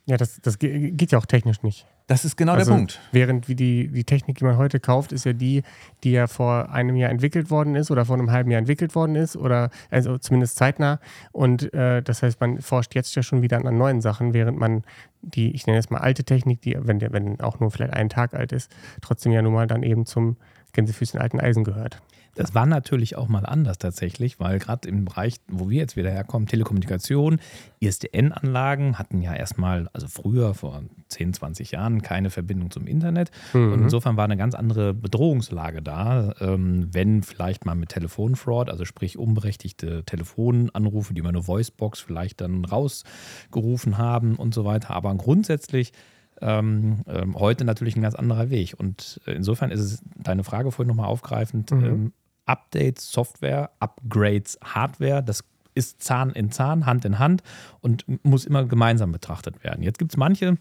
Ja, 0.07 0.17
das, 0.17 0.41
das 0.41 0.59
ge- 0.59 0.91
geht 0.91 1.13
ja 1.13 1.19
auch 1.19 1.27
technisch 1.27 1.63
nicht. 1.63 1.87
Das 2.07 2.25
ist 2.25 2.37
genau 2.37 2.55
also, 2.55 2.71
der 2.73 2.77
Punkt. 2.79 3.01
Während 3.13 3.49
wie 3.49 3.55
die, 3.55 3.87
die 3.87 4.03
Technik, 4.03 4.39
die 4.39 4.45
man 4.45 4.57
heute 4.57 4.81
kauft, 4.81 5.13
ist 5.13 5.25
ja 5.25 5.33
die, 5.33 5.63
die 6.03 6.11
ja 6.11 6.27
vor 6.27 6.71
einem 6.71 6.97
Jahr 6.97 7.11
entwickelt 7.11 7.51
worden 7.51 7.77
ist 7.77 7.93
oder 7.93 8.05
vor 8.05 8.17
einem 8.17 8.33
halben 8.33 8.51
Jahr 8.51 8.59
entwickelt 8.59 8.97
worden 8.97 9.15
ist 9.15 9.37
oder 9.37 9.71
also 9.91 10.19
zumindest 10.19 10.57
zeitnah. 10.57 10.99
Und 11.31 11.73
äh, 11.73 12.03
das 12.03 12.23
heißt, 12.25 12.41
man 12.41 12.61
forscht 12.61 12.97
jetzt 12.97 13.15
ja 13.15 13.23
schon 13.23 13.43
wieder 13.43 13.65
an 13.65 13.79
neuen 13.79 14.01
Sachen, 14.01 14.35
während 14.35 14.59
man 14.59 14.83
die, 15.23 15.53
ich 15.55 15.67
nenne 15.67 15.79
es 15.79 15.91
mal 15.91 15.99
alte 15.99 16.25
Technik, 16.25 16.63
die, 16.63 16.77
wenn 16.81 17.01
wenn 17.01 17.41
auch 17.41 17.61
nur 17.61 17.71
vielleicht 17.71 17.93
einen 17.93 18.09
Tag 18.09 18.35
alt 18.35 18.51
ist, 18.51 18.73
trotzdem 19.03 19.31
ja 19.31 19.43
nun 19.43 19.53
mal 19.53 19.69
dann 19.69 19.85
eben 19.85 20.07
zum 20.07 20.37
Gänsefüßchen 20.73 21.21
alten 21.21 21.39
Eisen 21.39 21.63
gehört. 21.63 22.01
Das 22.35 22.55
war 22.55 22.67
natürlich 22.67 23.17
auch 23.17 23.29
mal 23.29 23.45
anders 23.45 23.79
tatsächlich, 23.79 24.41
weil 24.41 24.59
gerade 24.59 24.89
im 24.89 25.05
Bereich, 25.05 25.37
wo 25.49 25.69
wir 25.69 25.79
jetzt 25.79 25.97
wieder 25.97 26.11
herkommen, 26.11 26.47
Telekommunikation, 26.47 27.41
ISDN-Anlagen 27.81 28.99
hatten 28.99 29.21
ja 29.21 29.35
erstmal, 29.35 29.89
also 29.93 30.07
früher, 30.07 30.55
vor 30.55 30.83
10, 31.09 31.35
20 31.35 31.73
Jahren, 31.73 32.03
keine 32.03 32.31
Verbindung 32.31 32.71
zum 32.71 32.87
Internet. 32.87 33.31
Mhm. 33.53 33.73
Und 33.73 33.83
insofern 33.83 34.17
war 34.17 34.25
eine 34.25 34.37
ganz 34.37 34.55
andere 34.55 34.95
Bedrohungslage 34.95 35.83
da, 35.83 36.35
ähm, 36.41 36.89
wenn 36.93 37.23
vielleicht 37.23 37.67
mal 37.67 37.75
mit 37.75 37.91
Telefonfraud, 37.91 38.71
also 38.71 38.85
sprich 38.85 39.19
unberechtigte 39.19 40.05
Telefonanrufe, 40.05 41.15
die 41.15 41.21
über 41.21 41.31
eine 41.31 41.47
Voicebox 41.47 42.01
vielleicht 42.01 42.41
dann 42.41 42.65
rausgerufen 42.65 43.99
haben 43.99 44.37
und 44.37 44.55
so 44.55 44.65
weiter. 44.65 44.91
Aber 44.91 45.15
grundsätzlich 45.15 45.93
ähm, 46.41 47.03
ähm, 47.07 47.39
heute 47.39 47.65
natürlich 47.65 47.97
ein 47.97 48.03
ganz 48.03 48.15
anderer 48.15 48.51
Weg. 48.51 48.75
Und 48.79 49.21
äh, 49.27 49.33
insofern 49.33 49.71
ist 49.71 49.81
es 49.81 50.03
deine 50.17 50.45
Frage 50.45 50.73
vorhin 50.73 50.89
nochmal 50.89 51.09
aufgreifend. 51.09 51.71
Mhm. 51.71 51.85
Ähm, 51.85 52.13
Updates, 52.51 53.13
Software, 53.13 53.71
Upgrades, 53.79 54.59
Hardware, 54.63 55.23
das 55.23 55.45
ist 55.75 56.03
Zahn 56.03 56.31
in 56.31 56.51
Zahn, 56.51 56.85
Hand 56.85 57.05
in 57.05 57.19
Hand 57.21 57.43
und 57.81 58.05
muss 58.25 58.45
immer 58.45 58.65
gemeinsam 58.65 59.13
betrachtet 59.13 59.63
werden. 59.63 59.85
Jetzt 59.85 59.99
gibt 59.99 60.13
es 60.13 60.17
manche, 60.17 60.59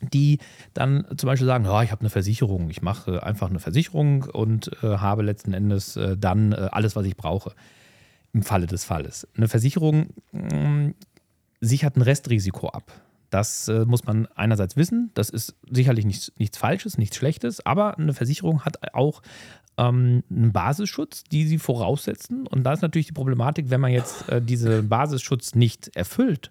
die 0.00 0.38
dann 0.74 1.04
zum 1.16 1.26
Beispiel 1.26 1.46
sagen, 1.46 1.64
ja, 1.64 1.82
ich 1.82 1.90
habe 1.90 2.00
eine 2.00 2.10
Versicherung, 2.10 2.70
ich 2.70 2.80
mache 2.80 3.22
einfach 3.22 3.50
eine 3.50 3.60
Versicherung 3.60 4.22
und 4.22 4.70
äh, 4.82 4.98
habe 4.98 5.22
letzten 5.22 5.52
Endes 5.52 5.96
äh, 5.96 6.16
dann 6.16 6.52
äh, 6.52 6.68
alles, 6.72 6.96
was 6.96 7.04
ich 7.04 7.16
brauche 7.16 7.52
im 8.32 8.42
Falle 8.42 8.66
des 8.66 8.84
Falles. 8.84 9.28
Eine 9.36 9.48
Versicherung 9.48 10.08
mh, 10.32 10.92
sichert 11.60 11.96
ein 11.96 12.02
Restrisiko 12.02 12.68
ab. 12.68 12.90
Das 13.30 13.68
äh, 13.68 13.84
muss 13.84 14.04
man 14.04 14.26
einerseits 14.34 14.76
wissen. 14.76 15.10
Das 15.14 15.28
ist 15.28 15.54
sicherlich 15.70 16.06
nichts, 16.06 16.32
nichts 16.38 16.56
Falsches, 16.56 16.96
nichts 16.96 17.16
Schlechtes, 17.16 17.64
aber 17.64 17.98
eine 17.98 18.14
Versicherung 18.14 18.64
hat 18.64 18.94
auch 18.94 19.22
ähm, 19.78 20.22
einen 20.30 20.52
Basisschutz, 20.52 21.24
die 21.24 21.46
sie 21.46 21.58
voraussetzen. 21.58 22.46
Und 22.46 22.64
da 22.64 22.72
ist 22.72 22.82
natürlich 22.82 23.06
die 23.06 23.12
Problematik, 23.12 23.70
wenn 23.70 23.80
man 23.80 23.92
jetzt 23.92 24.28
äh, 24.28 24.42
diesen 24.42 24.88
Basisschutz 24.88 25.54
nicht 25.54 25.96
erfüllt, 25.96 26.50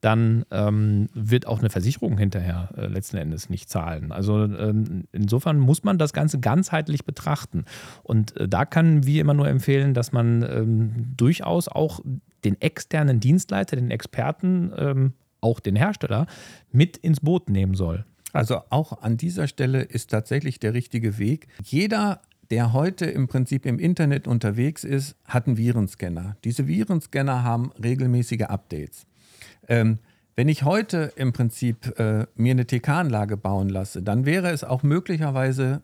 dann 0.00 0.44
ähm, 0.50 1.08
wird 1.14 1.46
auch 1.46 1.60
eine 1.60 1.70
Versicherung 1.70 2.18
hinterher 2.18 2.70
äh, 2.76 2.86
letzten 2.86 3.18
Endes 3.18 3.48
nicht 3.48 3.70
zahlen. 3.70 4.10
Also 4.10 4.44
ähm, 4.44 5.04
insofern 5.12 5.60
muss 5.60 5.84
man 5.84 5.96
das 5.96 6.12
Ganze 6.12 6.40
ganzheitlich 6.40 7.04
betrachten. 7.04 7.66
Und 8.02 8.36
äh, 8.36 8.48
da 8.48 8.64
können 8.64 9.06
wir 9.06 9.20
immer 9.20 9.34
nur 9.34 9.46
empfehlen, 9.46 9.94
dass 9.94 10.10
man 10.10 10.42
ähm, 10.42 11.12
durchaus 11.16 11.68
auch 11.68 12.00
den 12.44 12.60
externen 12.60 13.20
Dienstleiter, 13.20 13.76
den 13.76 13.92
Experten, 13.92 14.72
ähm, 14.76 15.12
auch 15.40 15.60
den 15.60 15.76
Hersteller 15.76 16.26
mit 16.72 16.96
ins 16.96 17.20
Boot 17.20 17.48
nehmen 17.48 17.74
soll. 17.74 18.04
Also 18.32 18.62
auch 18.70 19.02
an 19.02 19.16
dieser 19.16 19.46
Stelle 19.46 19.82
ist 19.82 20.10
tatsächlich 20.10 20.58
der 20.58 20.74
richtige 20.74 21.18
Weg. 21.18 21.46
Jeder 21.64 22.22
der 22.52 22.74
heute 22.74 23.06
im 23.06 23.28
Prinzip 23.28 23.64
im 23.64 23.78
Internet 23.78 24.28
unterwegs 24.28 24.84
ist, 24.84 25.16
hat 25.24 25.46
einen 25.46 25.56
Virenscanner. 25.56 26.36
Diese 26.44 26.68
Virenscanner 26.68 27.42
haben 27.42 27.72
regelmäßige 27.82 28.42
Updates. 28.42 29.06
Ähm, 29.68 30.00
wenn 30.36 30.50
ich 30.50 30.62
heute 30.62 31.14
im 31.16 31.32
Prinzip 31.32 31.98
äh, 31.98 32.26
mir 32.34 32.50
eine 32.50 32.66
TK-Anlage 32.66 33.38
bauen 33.38 33.70
lasse, 33.70 34.02
dann 34.02 34.26
wäre 34.26 34.50
es 34.50 34.64
auch 34.64 34.82
möglicherweise 34.82 35.80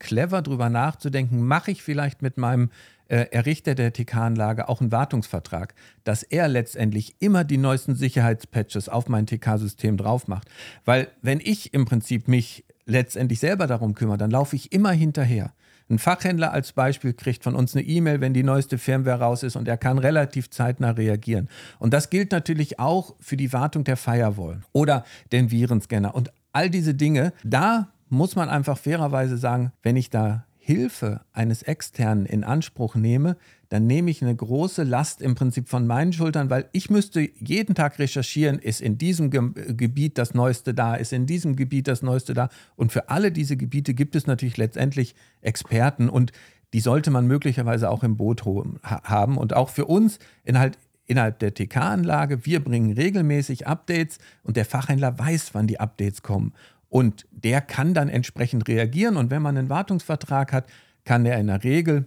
clever 0.00 0.42
drüber 0.42 0.70
nachzudenken, 0.70 1.40
mache 1.40 1.70
ich 1.70 1.84
vielleicht 1.84 2.20
mit 2.20 2.36
meinem 2.36 2.70
äh, 3.06 3.26
Errichter 3.30 3.76
der 3.76 3.92
TK-Anlage 3.92 4.68
auch 4.68 4.80
einen 4.80 4.90
Wartungsvertrag, 4.90 5.72
dass 6.02 6.24
er 6.24 6.48
letztendlich 6.48 7.14
immer 7.20 7.44
die 7.44 7.58
neuesten 7.58 7.94
Sicherheitspatches 7.94 8.88
auf 8.88 9.08
mein 9.08 9.26
TK-System 9.26 9.98
drauf 9.98 10.26
macht. 10.26 10.48
Weil 10.84 11.12
wenn 11.22 11.38
ich 11.38 11.72
im 11.74 11.84
Prinzip 11.84 12.26
mich 12.26 12.64
letztendlich 12.86 13.38
selber 13.38 13.68
darum 13.68 13.94
kümmere, 13.94 14.18
dann 14.18 14.32
laufe 14.32 14.56
ich 14.56 14.72
immer 14.72 14.90
hinterher. 14.90 15.52
Ein 15.92 15.98
Fachhändler 15.98 16.54
als 16.54 16.72
Beispiel 16.72 17.12
kriegt 17.12 17.44
von 17.44 17.54
uns 17.54 17.76
eine 17.76 17.84
E-Mail, 17.84 18.22
wenn 18.22 18.32
die 18.32 18.42
neueste 18.42 18.78
Firmware 18.78 19.20
raus 19.20 19.42
ist 19.42 19.56
und 19.56 19.68
er 19.68 19.76
kann 19.76 19.98
relativ 19.98 20.48
zeitnah 20.48 20.92
reagieren. 20.92 21.50
Und 21.78 21.92
das 21.92 22.08
gilt 22.08 22.32
natürlich 22.32 22.78
auch 22.80 23.14
für 23.20 23.36
die 23.36 23.52
Wartung 23.52 23.84
der 23.84 23.98
Firewall 23.98 24.62
oder 24.72 25.04
den 25.32 25.50
Virenscanner 25.50 26.14
und 26.14 26.32
all 26.54 26.70
diese 26.70 26.94
Dinge. 26.94 27.34
Da 27.44 27.88
muss 28.08 28.36
man 28.36 28.48
einfach 28.48 28.78
fairerweise 28.78 29.36
sagen, 29.36 29.70
wenn 29.82 29.96
ich 29.96 30.08
da 30.08 30.46
Hilfe 30.56 31.20
eines 31.34 31.62
Externen 31.62 32.24
in 32.24 32.42
Anspruch 32.42 32.94
nehme, 32.94 33.36
dann 33.72 33.86
nehme 33.86 34.10
ich 34.10 34.20
eine 34.20 34.36
große 34.36 34.82
Last 34.82 35.22
im 35.22 35.34
Prinzip 35.34 35.66
von 35.66 35.86
meinen 35.86 36.12
Schultern, 36.12 36.50
weil 36.50 36.68
ich 36.72 36.90
müsste 36.90 37.30
jeden 37.40 37.74
Tag 37.74 37.98
recherchieren, 37.98 38.58
ist 38.58 38.82
in 38.82 38.98
diesem 38.98 39.30
Ge 39.30 39.40
Gebiet 39.72 40.18
das 40.18 40.34
Neueste 40.34 40.74
da, 40.74 40.94
ist 40.94 41.14
in 41.14 41.24
diesem 41.24 41.56
Gebiet 41.56 41.88
das 41.88 42.02
Neueste 42.02 42.34
da. 42.34 42.50
Und 42.76 42.92
für 42.92 43.08
alle 43.08 43.32
diese 43.32 43.56
Gebiete 43.56 43.94
gibt 43.94 44.14
es 44.14 44.26
natürlich 44.26 44.58
letztendlich 44.58 45.14
Experten 45.40 46.10
und 46.10 46.32
die 46.74 46.80
sollte 46.80 47.10
man 47.10 47.26
möglicherweise 47.26 47.88
auch 47.88 48.02
im 48.02 48.18
Boot 48.18 48.44
haben. 48.84 49.38
Und 49.38 49.54
auch 49.54 49.70
für 49.70 49.86
uns 49.86 50.18
innerhalb, 50.44 50.76
innerhalb 51.06 51.38
der 51.38 51.54
TK-Anlage, 51.54 52.44
wir 52.44 52.62
bringen 52.62 52.92
regelmäßig 52.92 53.66
Updates 53.66 54.18
und 54.42 54.58
der 54.58 54.66
Fachhändler 54.66 55.18
weiß, 55.18 55.54
wann 55.54 55.66
die 55.66 55.80
Updates 55.80 56.20
kommen. 56.20 56.52
Und 56.90 57.26
der 57.30 57.62
kann 57.62 57.94
dann 57.94 58.10
entsprechend 58.10 58.68
reagieren. 58.68 59.16
Und 59.16 59.30
wenn 59.30 59.40
man 59.40 59.56
einen 59.56 59.70
Wartungsvertrag 59.70 60.52
hat, 60.52 60.66
kann 61.06 61.24
er 61.24 61.38
in 61.38 61.46
der 61.46 61.64
Regel 61.64 62.04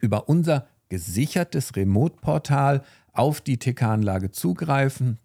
über 0.00 0.28
unser 0.28 0.66
gesichertes 0.90 1.74
Remote-Portal 1.76 2.82
auf 3.12 3.40
die 3.40 3.58
TK-Anlage 3.58 4.30
zugreifen 4.30 5.18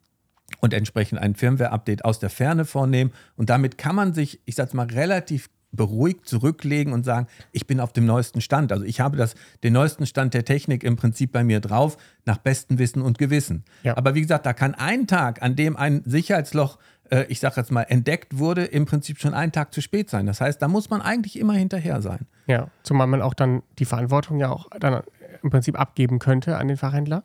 und 0.61 0.73
entsprechend 0.73 1.19
ein 1.19 1.35
Firmware-Update 1.35 2.05
aus 2.05 2.19
der 2.19 2.29
Ferne 2.29 2.65
vornehmen. 2.65 3.11
Und 3.35 3.49
damit 3.49 3.77
kann 3.77 3.95
man 3.95 4.13
sich, 4.13 4.39
ich 4.45 4.55
sage 4.55 4.75
mal, 4.75 4.87
relativ 4.87 5.49
beruhigt 5.71 6.25
zurücklegen 6.25 6.93
und 6.93 7.03
sagen, 7.03 7.27
ich 7.51 7.67
bin 7.67 7.81
auf 7.81 7.91
dem 7.91 8.05
neuesten 8.05 8.39
Stand. 8.39 8.71
Also 8.71 8.85
ich 8.85 9.01
habe 9.01 9.17
das, 9.17 9.35
den 9.63 9.73
neuesten 9.73 10.05
Stand 10.05 10.33
der 10.33 10.45
Technik 10.45 10.83
im 10.83 10.95
Prinzip 10.95 11.33
bei 11.33 11.43
mir 11.43 11.59
drauf, 11.59 11.97
nach 12.23 12.37
bestem 12.37 12.79
Wissen 12.79 13.01
und 13.01 13.17
Gewissen. 13.17 13.65
Ja. 13.83 13.97
Aber 13.97 14.15
wie 14.15 14.21
gesagt, 14.21 14.45
da 14.45 14.53
kann 14.53 14.73
ein 14.73 15.05
Tag, 15.05 15.41
an 15.41 15.57
dem 15.57 15.75
ein 15.75 16.01
Sicherheitsloch 16.05 16.77
äh, 17.09 17.25
ich 17.27 17.39
sage 17.39 17.55
jetzt 17.57 17.71
mal, 17.71 17.83
entdeckt 17.83 18.37
wurde, 18.37 18.65
im 18.65 18.85
Prinzip 18.85 19.19
schon 19.19 19.33
einen 19.33 19.51
Tag 19.51 19.73
zu 19.73 19.81
spät 19.81 20.09
sein. 20.09 20.25
Das 20.25 20.41
heißt, 20.41 20.61
da 20.61 20.67
muss 20.67 20.89
man 20.89 21.01
eigentlich 21.01 21.37
immer 21.37 21.53
hinterher 21.53 22.01
sein. 22.01 22.25
Ja, 22.47 22.67
zumal 22.83 23.07
man 23.07 23.21
auch 23.21 23.33
dann 23.33 23.63
die 23.79 23.85
Verantwortung 23.85 24.39
ja 24.39 24.49
auch 24.49 24.69
dann 24.79 25.03
im 25.43 25.49
Prinzip 25.49 25.79
abgeben 25.79 26.19
könnte 26.19 26.57
an 26.57 26.67
den 26.67 26.77
Fachhändler. 26.77 27.23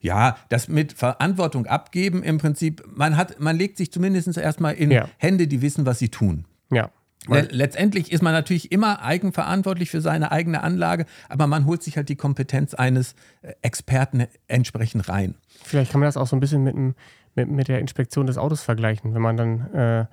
Ja, 0.00 0.36
das 0.48 0.68
mit 0.68 0.92
Verantwortung 0.92 1.66
abgeben 1.66 2.22
im 2.22 2.38
Prinzip, 2.38 2.82
man 2.94 3.16
hat, 3.16 3.40
man 3.40 3.56
legt 3.56 3.76
sich 3.76 3.92
zumindest 3.92 4.36
erstmal 4.36 4.74
in 4.74 4.90
ja. 4.90 5.08
Hände, 5.18 5.46
die 5.46 5.62
wissen, 5.62 5.86
was 5.86 5.98
sie 5.98 6.08
tun. 6.08 6.46
Ja. 6.70 6.90
Letztendlich 7.26 8.12
ist 8.12 8.22
man 8.22 8.34
natürlich 8.34 8.70
immer 8.70 9.02
eigenverantwortlich 9.02 9.90
für 9.90 10.02
seine 10.02 10.30
eigene 10.30 10.62
Anlage, 10.62 11.06
aber 11.30 11.46
man 11.46 11.64
holt 11.64 11.82
sich 11.82 11.96
halt 11.96 12.10
die 12.10 12.16
Kompetenz 12.16 12.74
eines 12.74 13.14
äh, 13.40 13.54
Experten 13.62 14.26
entsprechend 14.46 15.08
rein. 15.08 15.34
Vielleicht 15.62 15.90
kann 15.90 16.00
man 16.00 16.08
das 16.08 16.18
auch 16.18 16.26
so 16.26 16.36
ein 16.36 16.40
bisschen 16.40 16.62
mit 16.62 16.74
einem 16.74 16.94
mit, 17.34 17.48
mit 17.48 17.68
der 17.68 17.80
Inspektion 17.80 18.26
des 18.26 18.38
Autos 18.38 18.62
vergleichen. 18.62 19.14
Wenn 19.14 19.22
man 19.22 19.36
dann 19.36 19.74
äh, 19.74 20.06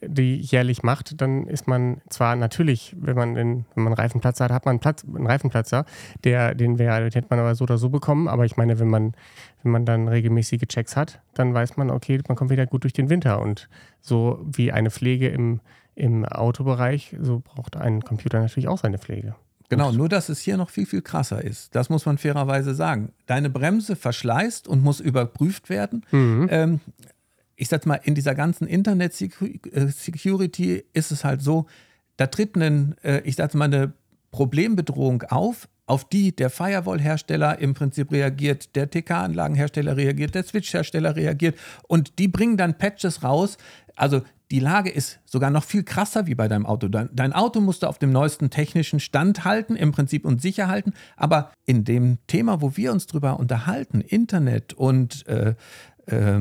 die 0.00 0.36
jährlich 0.36 0.82
macht, 0.82 1.20
dann 1.20 1.46
ist 1.46 1.66
man 1.66 2.00
zwar 2.08 2.36
natürlich, 2.36 2.94
wenn 3.00 3.16
man, 3.16 3.34
den, 3.34 3.66
wenn 3.74 3.84
man 3.84 3.92
einen 3.92 4.00
Reifenplatzer 4.00 4.44
hat, 4.44 4.52
hat 4.52 4.64
man 4.64 4.72
einen, 4.72 4.80
Platz, 4.80 5.04
einen 5.04 5.26
Reifenplatzer, 5.26 5.84
der, 6.22 6.54
den, 6.54 6.78
wär, 6.78 7.00
den 7.00 7.10
hätte 7.10 7.26
man 7.30 7.40
aber 7.40 7.54
so 7.54 7.64
oder 7.64 7.78
so 7.78 7.88
bekommen. 7.88 8.28
Aber 8.28 8.44
ich 8.44 8.56
meine, 8.56 8.78
wenn 8.78 8.88
man, 8.88 9.14
wenn 9.62 9.72
man 9.72 9.84
dann 9.84 10.08
regelmäßige 10.08 10.62
Checks 10.68 10.96
hat, 10.96 11.20
dann 11.34 11.52
weiß 11.52 11.76
man, 11.76 11.90
okay, 11.90 12.20
man 12.28 12.36
kommt 12.36 12.50
wieder 12.50 12.66
gut 12.66 12.84
durch 12.84 12.92
den 12.92 13.10
Winter. 13.10 13.40
Und 13.40 13.68
so 14.00 14.40
wie 14.44 14.70
eine 14.70 14.90
Pflege 14.90 15.28
im, 15.28 15.60
im 15.94 16.24
Autobereich, 16.24 17.16
so 17.20 17.40
braucht 17.40 17.76
ein 17.76 18.02
Computer 18.02 18.40
natürlich 18.40 18.68
auch 18.68 18.78
seine 18.78 18.98
Pflege. 18.98 19.34
Genau, 19.72 19.90
nur 19.90 20.08
dass 20.08 20.28
es 20.28 20.40
hier 20.40 20.56
noch 20.56 20.70
viel, 20.70 20.86
viel 20.86 21.02
krasser 21.02 21.42
ist. 21.42 21.74
Das 21.74 21.88
muss 21.88 22.04
man 22.04 22.18
fairerweise 22.18 22.74
sagen. 22.74 23.12
Deine 23.26 23.48
Bremse 23.48 23.96
verschleißt 23.96 24.68
und 24.68 24.82
muss 24.82 25.00
überprüft 25.00 25.70
werden. 25.70 26.04
Mhm. 26.10 26.48
Ähm, 26.50 26.80
ich 27.56 27.68
sag 27.68 27.86
mal, 27.86 28.00
in 28.02 28.14
dieser 28.14 28.34
ganzen 28.34 28.66
Internet-Security 28.66 30.84
ist 30.92 31.10
es 31.10 31.24
halt 31.24 31.42
so, 31.42 31.66
da 32.16 32.26
tritt 32.26 32.56
ein, 32.56 32.96
äh, 33.02 33.22
ich 33.24 33.36
sag 33.36 33.54
mal, 33.54 33.64
eine 33.64 33.92
Problembedrohung 34.30 35.22
auf, 35.22 35.68
auf 35.86 36.08
die 36.08 36.34
der 36.34 36.50
Firewall-Hersteller 36.50 37.58
im 37.58 37.74
Prinzip 37.74 38.12
reagiert, 38.12 38.76
der 38.76 38.90
TK-Anlagenhersteller 38.90 39.96
reagiert, 39.96 40.34
der 40.34 40.44
Switch-Hersteller 40.44 41.16
reagiert 41.16 41.58
und 41.88 42.18
die 42.18 42.28
bringen 42.28 42.56
dann 42.56 42.78
Patches 42.78 43.22
raus. 43.22 43.58
Also 43.96 44.22
die 44.52 44.60
Lage 44.60 44.90
ist 44.90 45.18
sogar 45.24 45.50
noch 45.50 45.64
viel 45.64 45.82
krasser 45.82 46.26
wie 46.26 46.34
bei 46.34 46.46
deinem 46.46 46.66
Auto. 46.66 46.88
Dein, 46.88 47.32
Auto 47.32 47.60
musst 47.60 47.82
du 47.82 47.86
auf 47.86 47.98
dem 47.98 48.12
neuesten 48.12 48.50
technischen 48.50 49.00
Stand 49.00 49.44
halten, 49.44 49.76
im 49.76 49.92
Prinzip 49.92 50.26
und 50.26 50.42
sicher 50.42 50.68
halten. 50.68 50.92
Aber 51.16 51.50
in 51.64 51.84
dem 51.84 52.18
Thema, 52.26 52.60
wo 52.60 52.76
wir 52.76 52.92
uns 52.92 53.06
drüber 53.06 53.38
unterhalten, 53.38 54.02
Internet 54.02 54.74
und 54.74 55.26
äh, 55.26 55.54
äh, 56.06 56.40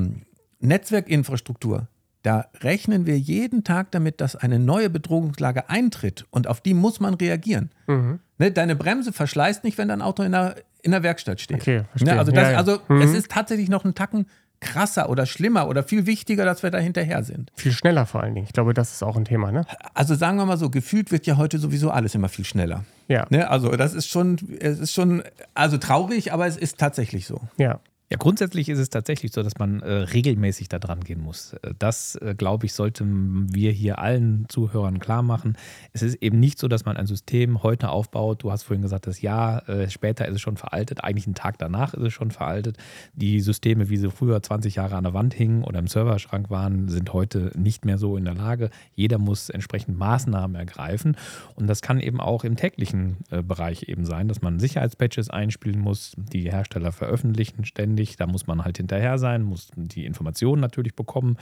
Netzwerkinfrastruktur, 0.59 1.87
da 2.21 2.45
rechnen 2.59 3.05
wir 3.05 3.17
jeden 3.17 3.63
Tag 3.63 3.91
damit, 3.91 4.21
dass 4.21 4.35
eine 4.35 4.59
neue 4.59 4.89
Bedrohungslage 4.89 5.69
eintritt 5.69 6.25
und 6.29 6.47
auf 6.47 6.61
die 6.61 6.73
muss 6.73 6.99
man 6.99 7.13
reagieren. 7.13 7.71
Mhm. 7.87 8.19
Ne, 8.41 8.51
deine 8.51 8.75
Bremse 8.75 9.13
verschleißt 9.13 9.63
nicht, 9.63 9.77
wenn 9.77 9.89
dein 9.89 10.01
Auto 10.01 10.23
in 10.23 10.31
der, 10.31 10.55
in 10.81 10.89
der 10.89 11.03
Werkstatt 11.03 11.39
steht. 11.39 11.57
Okay, 11.57 11.83
verstehe. 11.91 12.15
Ne, 12.15 12.19
also, 12.19 12.31
das, 12.31 12.43
ja, 12.43 12.51
ja. 12.53 12.57
also 12.57 12.79
mhm. 12.87 13.01
es 13.01 13.13
ist 13.13 13.29
tatsächlich 13.29 13.69
noch 13.69 13.85
einen 13.85 13.93
Tacken 13.93 14.25
krasser 14.59 15.11
oder 15.11 15.27
schlimmer 15.27 15.67
oder 15.67 15.83
viel 15.83 16.07
wichtiger, 16.07 16.43
dass 16.43 16.63
wir 16.63 16.71
da 16.71 16.79
hinterher 16.79 17.23
sind. 17.23 17.51
Viel 17.55 17.71
schneller 17.71 18.07
vor 18.07 18.23
allen 18.23 18.33
Dingen. 18.33 18.47
Ich 18.47 18.53
glaube, 18.53 18.73
das 18.73 18.93
ist 18.93 19.03
auch 19.03 19.15
ein 19.15 19.25
Thema, 19.25 19.51
ne? 19.51 19.67
Also 19.93 20.15
sagen 20.15 20.37
wir 20.37 20.45
mal 20.47 20.57
so, 20.57 20.71
gefühlt 20.71 21.11
wird 21.11 21.27
ja 21.27 21.37
heute 21.37 21.59
sowieso 21.59 21.91
alles 21.91 22.15
immer 22.15 22.29
viel 22.29 22.45
schneller. 22.45 22.83
Ja. 23.07 23.27
Ne? 23.29 23.47
Also 23.47 23.69
das 23.75 23.93
ist 23.93 24.07
schon, 24.07 24.37
es 24.59 24.79
ist 24.79 24.93
schon, 24.93 25.21
also 25.53 25.77
traurig, 25.77 26.33
aber 26.33 26.47
es 26.47 26.57
ist 26.57 26.79
tatsächlich 26.79 27.27
so. 27.27 27.41
Ja. 27.57 27.79
Ja, 28.11 28.17
grundsätzlich 28.17 28.67
ist 28.67 28.77
es 28.77 28.89
tatsächlich 28.89 29.31
so, 29.31 29.41
dass 29.41 29.57
man 29.57 29.79
äh, 29.79 29.89
regelmäßig 29.89 30.67
da 30.67 30.79
dran 30.79 30.99
gehen 30.99 31.21
muss. 31.21 31.53
Äh, 31.53 31.73
das, 31.79 32.15
äh, 32.15 32.35
glaube 32.37 32.65
ich, 32.65 32.73
sollten 32.73 33.47
wir 33.55 33.71
hier 33.71 33.99
allen 33.99 34.49
Zuhörern 34.49 34.99
klar 34.99 35.21
machen. 35.21 35.55
Es 35.93 36.01
ist 36.01 36.15
eben 36.15 36.37
nicht 36.37 36.59
so, 36.59 36.67
dass 36.67 36.83
man 36.83 36.97
ein 36.97 37.05
System 37.05 37.63
heute 37.63 37.87
aufbaut. 37.87 38.43
Du 38.43 38.51
hast 38.51 38.63
vorhin 38.63 38.81
gesagt, 38.81 39.07
das 39.07 39.21
Jahr 39.21 39.69
äh, 39.69 39.89
später 39.89 40.27
ist 40.27 40.35
es 40.35 40.41
schon 40.41 40.57
veraltet. 40.57 41.05
Eigentlich 41.05 41.25
einen 41.25 41.35
Tag 41.35 41.57
danach 41.57 41.93
ist 41.93 42.03
es 42.03 42.11
schon 42.11 42.31
veraltet. 42.31 42.75
Die 43.13 43.39
Systeme, 43.39 43.87
wie 43.87 43.95
sie 43.95 44.11
früher 44.11 44.43
20 44.43 44.75
Jahre 44.75 44.97
an 44.97 45.05
der 45.05 45.13
Wand 45.13 45.33
hingen 45.33 45.63
oder 45.63 45.79
im 45.79 45.87
Serverschrank 45.87 46.49
waren, 46.49 46.89
sind 46.89 47.13
heute 47.13 47.53
nicht 47.55 47.85
mehr 47.85 47.97
so 47.97 48.17
in 48.17 48.25
der 48.25 48.35
Lage. 48.35 48.71
Jeder 48.93 49.19
muss 49.19 49.49
entsprechend 49.49 49.97
Maßnahmen 49.97 50.57
ergreifen. 50.57 51.15
Und 51.55 51.67
das 51.67 51.81
kann 51.81 52.01
eben 52.01 52.19
auch 52.19 52.43
im 52.43 52.57
täglichen 52.57 53.19
äh, 53.29 53.41
Bereich 53.41 53.83
eben 53.83 54.03
sein, 54.03 54.27
dass 54.27 54.41
man 54.41 54.59
Sicherheitspatches 54.59 55.29
einspielen 55.29 55.79
muss, 55.79 56.11
die 56.17 56.51
Hersteller 56.51 56.91
veröffentlichen 56.91 57.63
ständig 57.63 58.00
ständig. 58.01 58.17
Da 58.17 58.27
muss 58.27 58.47
man 58.47 58.63
halt 58.63 58.77
hinterher 58.77 59.17
sein, 59.17 59.43
muss 59.43 59.69
die 59.75 60.05
Informationen 60.05 60.61
natürlich 60.61 60.95
bekommen. 60.95 61.37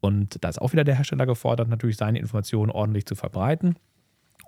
Und 0.00 0.38
da 0.42 0.48
ist 0.48 0.60
auch 0.60 0.72
wieder 0.72 0.84
der 0.84 0.96
Hersteller 0.96 1.26
gefordert, 1.26 1.68
natürlich 1.68 1.96
seine 1.96 2.18
Informationen 2.18 2.70
ordentlich 2.70 3.06
zu 3.06 3.14
verbreiten. 3.14 3.76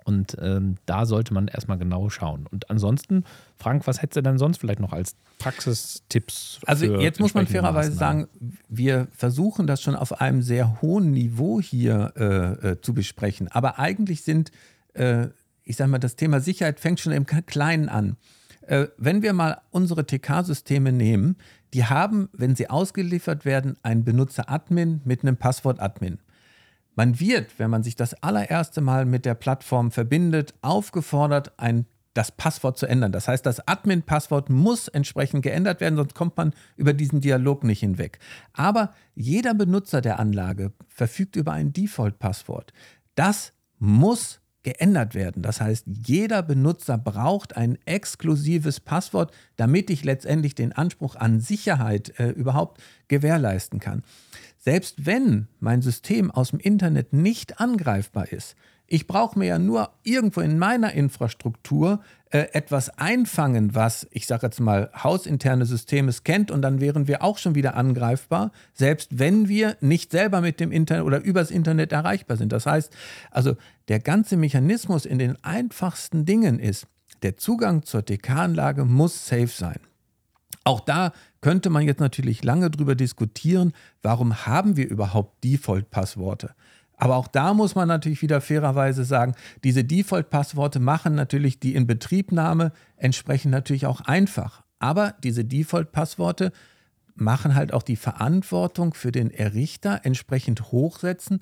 Und 0.03 0.35
ähm, 0.41 0.77
da 0.87 1.05
sollte 1.05 1.33
man 1.33 1.47
erstmal 1.47 1.77
genau 1.77 2.09
schauen. 2.09 2.47
Und 2.51 2.71
ansonsten, 2.71 3.23
Frank, 3.57 3.85
was 3.85 4.01
hättest 4.01 4.17
du 4.17 4.23
denn 4.23 4.39
sonst 4.39 4.57
vielleicht 4.57 4.79
noch 4.79 4.93
als 4.93 5.15
Praxistipps? 5.37 6.59
Also 6.65 6.99
jetzt 6.99 7.19
muss 7.19 7.35
man 7.35 7.45
fairerweise 7.45 7.91
sagen, 7.91 8.27
wir 8.67 9.07
versuchen 9.11 9.67
das 9.67 9.81
schon 9.81 9.95
auf 9.95 10.19
einem 10.19 10.41
sehr 10.41 10.81
hohen 10.81 11.11
Niveau 11.11 11.61
hier 11.61 12.13
äh, 12.15 12.69
äh, 12.69 12.81
zu 12.81 12.95
besprechen. 12.95 13.47
Aber 13.49 13.77
eigentlich 13.77 14.23
sind, 14.23 14.51
äh, 14.93 15.27
ich 15.63 15.75
sage 15.75 15.91
mal, 15.91 15.99
das 15.99 16.15
Thema 16.15 16.39
Sicherheit 16.39 16.79
fängt 16.79 16.99
schon 16.99 17.13
im 17.13 17.27
Kleinen 17.27 17.87
an. 17.87 18.17
Äh, 18.61 18.87
wenn 18.97 19.21
wir 19.21 19.33
mal 19.33 19.61
unsere 19.71 20.05
TK-Systeme 20.05 20.91
nehmen, 20.91 21.37
die 21.73 21.85
haben, 21.85 22.29
wenn 22.33 22.55
sie 22.55 22.69
ausgeliefert 22.69 23.45
werden, 23.45 23.77
einen 23.83 24.03
Benutzer-Admin 24.03 25.01
mit 25.05 25.23
einem 25.23 25.37
Passwort-Admin. 25.37 26.19
Man 26.95 27.19
wird, 27.19 27.57
wenn 27.57 27.69
man 27.69 27.83
sich 27.83 27.95
das 27.95 28.13
allererste 28.21 28.81
Mal 28.81 29.05
mit 29.05 29.25
der 29.25 29.33
Plattform 29.33 29.91
verbindet, 29.91 30.53
aufgefordert, 30.61 31.53
ein, 31.57 31.85
das 32.13 32.31
Passwort 32.33 32.77
zu 32.77 32.85
ändern. 32.85 33.13
Das 33.13 33.29
heißt, 33.29 33.45
das 33.45 33.65
Admin-Passwort 33.65 34.49
muss 34.49 34.89
entsprechend 34.89 35.43
geändert 35.43 35.79
werden, 35.79 35.95
sonst 35.95 36.15
kommt 36.15 36.35
man 36.35 36.53
über 36.75 36.93
diesen 36.93 37.21
Dialog 37.21 37.63
nicht 37.63 37.79
hinweg. 37.79 38.19
Aber 38.51 38.93
jeder 39.15 39.53
Benutzer 39.53 40.01
der 40.01 40.19
Anlage 40.19 40.73
verfügt 40.89 41.37
über 41.37 41.53
ein 41.53 41.71
Default-Passwort. 41.71 42.73
Das 43.15 43.53
muss 43.79 44.40
geändert 44.63 45.15
werden. 45.15 45.41
Das 45.41 45.59
heißt, 45.59 45.85
jeder 45.87 46.43
Benutzer 46.43 46.97
braucht 46.97 47.57
ein 47.57 47.77
exklusives 47.85 48.79
Passwort, 48.79 49.33
damit 49.55 49.89
ich 49.89 50.03
letztendlich 50.03 50.55
den 50.55 50.71
Anspruch 50.71 51.15
an 51.15 51.39
Sicherheit 51.39 52.19
äh, 52.19 52.29
überhaupt 52.29 52.81
gewährleisten 53.07 53.79
kann. 53.79 54.03
Selbst 54.57 55.05
wenn 55.05 55.47
mein 55.59 55.81
System 55.81 56.29
aus 56.29 56.51
dem 56.51 56.59
Internet 56.59 57.13
nicht 57.13 57.59
angreifbar 57.59 58.31
ist, 58.31 58.55
ich 58.91 59.07
brauche 59.07 59.39
mir 59.39 59.45
ja 59.45 59.57
nur 59.57 59.89
irgendwo 60.03 60.41
in 60.41 60.59
meiner 60.59 60.91
Infrastruktur 60.91 62.01
äh, 62.29 62.47
etwas 62.51 62.89
einfangen, 62.97 63.73
was, 63.73 64.05
ich 64.11 64.27
sage 64.27 64.47
jetzt 64.47 64.59
mal, 64.59 64.91
hausinterne 65.01 65.65
Systeme 65.65 66.11
kennt 66.25 66.51
und 66.51 66.61
dann 66.61 66.81
wären 66.81 67.07
wir 67.07 67.23
auch 67.23 67.37
schon 67.37 67.55
wieder 67.55 67.75
angreifbar, 67.75 68.51
selbst 68.73 69.17
wenn 69.17 69.47
wir 69.47 69.77
nicht 69.79 70.11
selber 70.11 70.41
mit 70.41 70.59
dem 70.59 70.73
Internet 70.73 71.05
oder 71.05 71.21
übers 71.21 71.51
Internet 71.51 71.93
erreichbar 71.93 72.35
sind. 72.35 72.51
Das 72.51 72.65
heißt, 72.65 72.91
also 73.31 73.55
der 73.87 73.99
ganze 73.99 74.35
Mechanismus 74.35 75.05
in 75.05 75.19
den 75.19 75.41
einfachsten 75.41 76.25
Dingen 76.25 76.59
ist, 76.59 76.85
der 77.21 77.37
Zugang 77.37 77.83
zur 77.83 78.03
TK-Anlage 78.03 78.83
muss 78.83 79.25
safe 79.25 79.47
sein. 79.47 79.79
Auch 80.65 80.81
da 80.81 81.13
könnte 81.39 81.69
man 81.69 81.83
jetzt 81.83 82.01
natürlich 82.01 82.43
lange 82.43 82.69
drüber 82.69 82.95
diskutieren, 82.95 83.71
warum 84.01 84.45
haben 84.45 84.75
wir 84.75 84.89
überhaupt 84.89 85.43
Default-Passworte? 85.45 86.53
Aber 87.01 87.15
auch 87.15 87.27
da 87.27 87.55
muss 87.55 87.73
man 87.73 87.87
natürlich 87.87 88.21
wieder 88.21 88.41
fairerweise 88.41 89.03
sagen, 89.05 89.33
diese 89.63 89.83
Default-Passworte 89.83 90.79
machen 90.79 91.15
natürlich 91.15 91.59
die 91.59 91.73
Inbetriebnahme 91.73 92.73
entsprechend 92.95 93.49
natürlich 93.49 93.87
auch 93.87 94.01
einfach. 94.01 94.61
Aber 94.77 95.15
diese 95.23 95.43
Default-Passworte 95.43 96.51
machen 97.15 97.55
halt 97.55 97.73
auch 97.73 97.81
die 97.81 97.95
Verantwortung 97.95 98.93
für 98.93 99.11
den 99.11 99.31
Errichter 99.31 100.01
entsprechend 100.03 100.71
hochsetzen. 100.71 101.41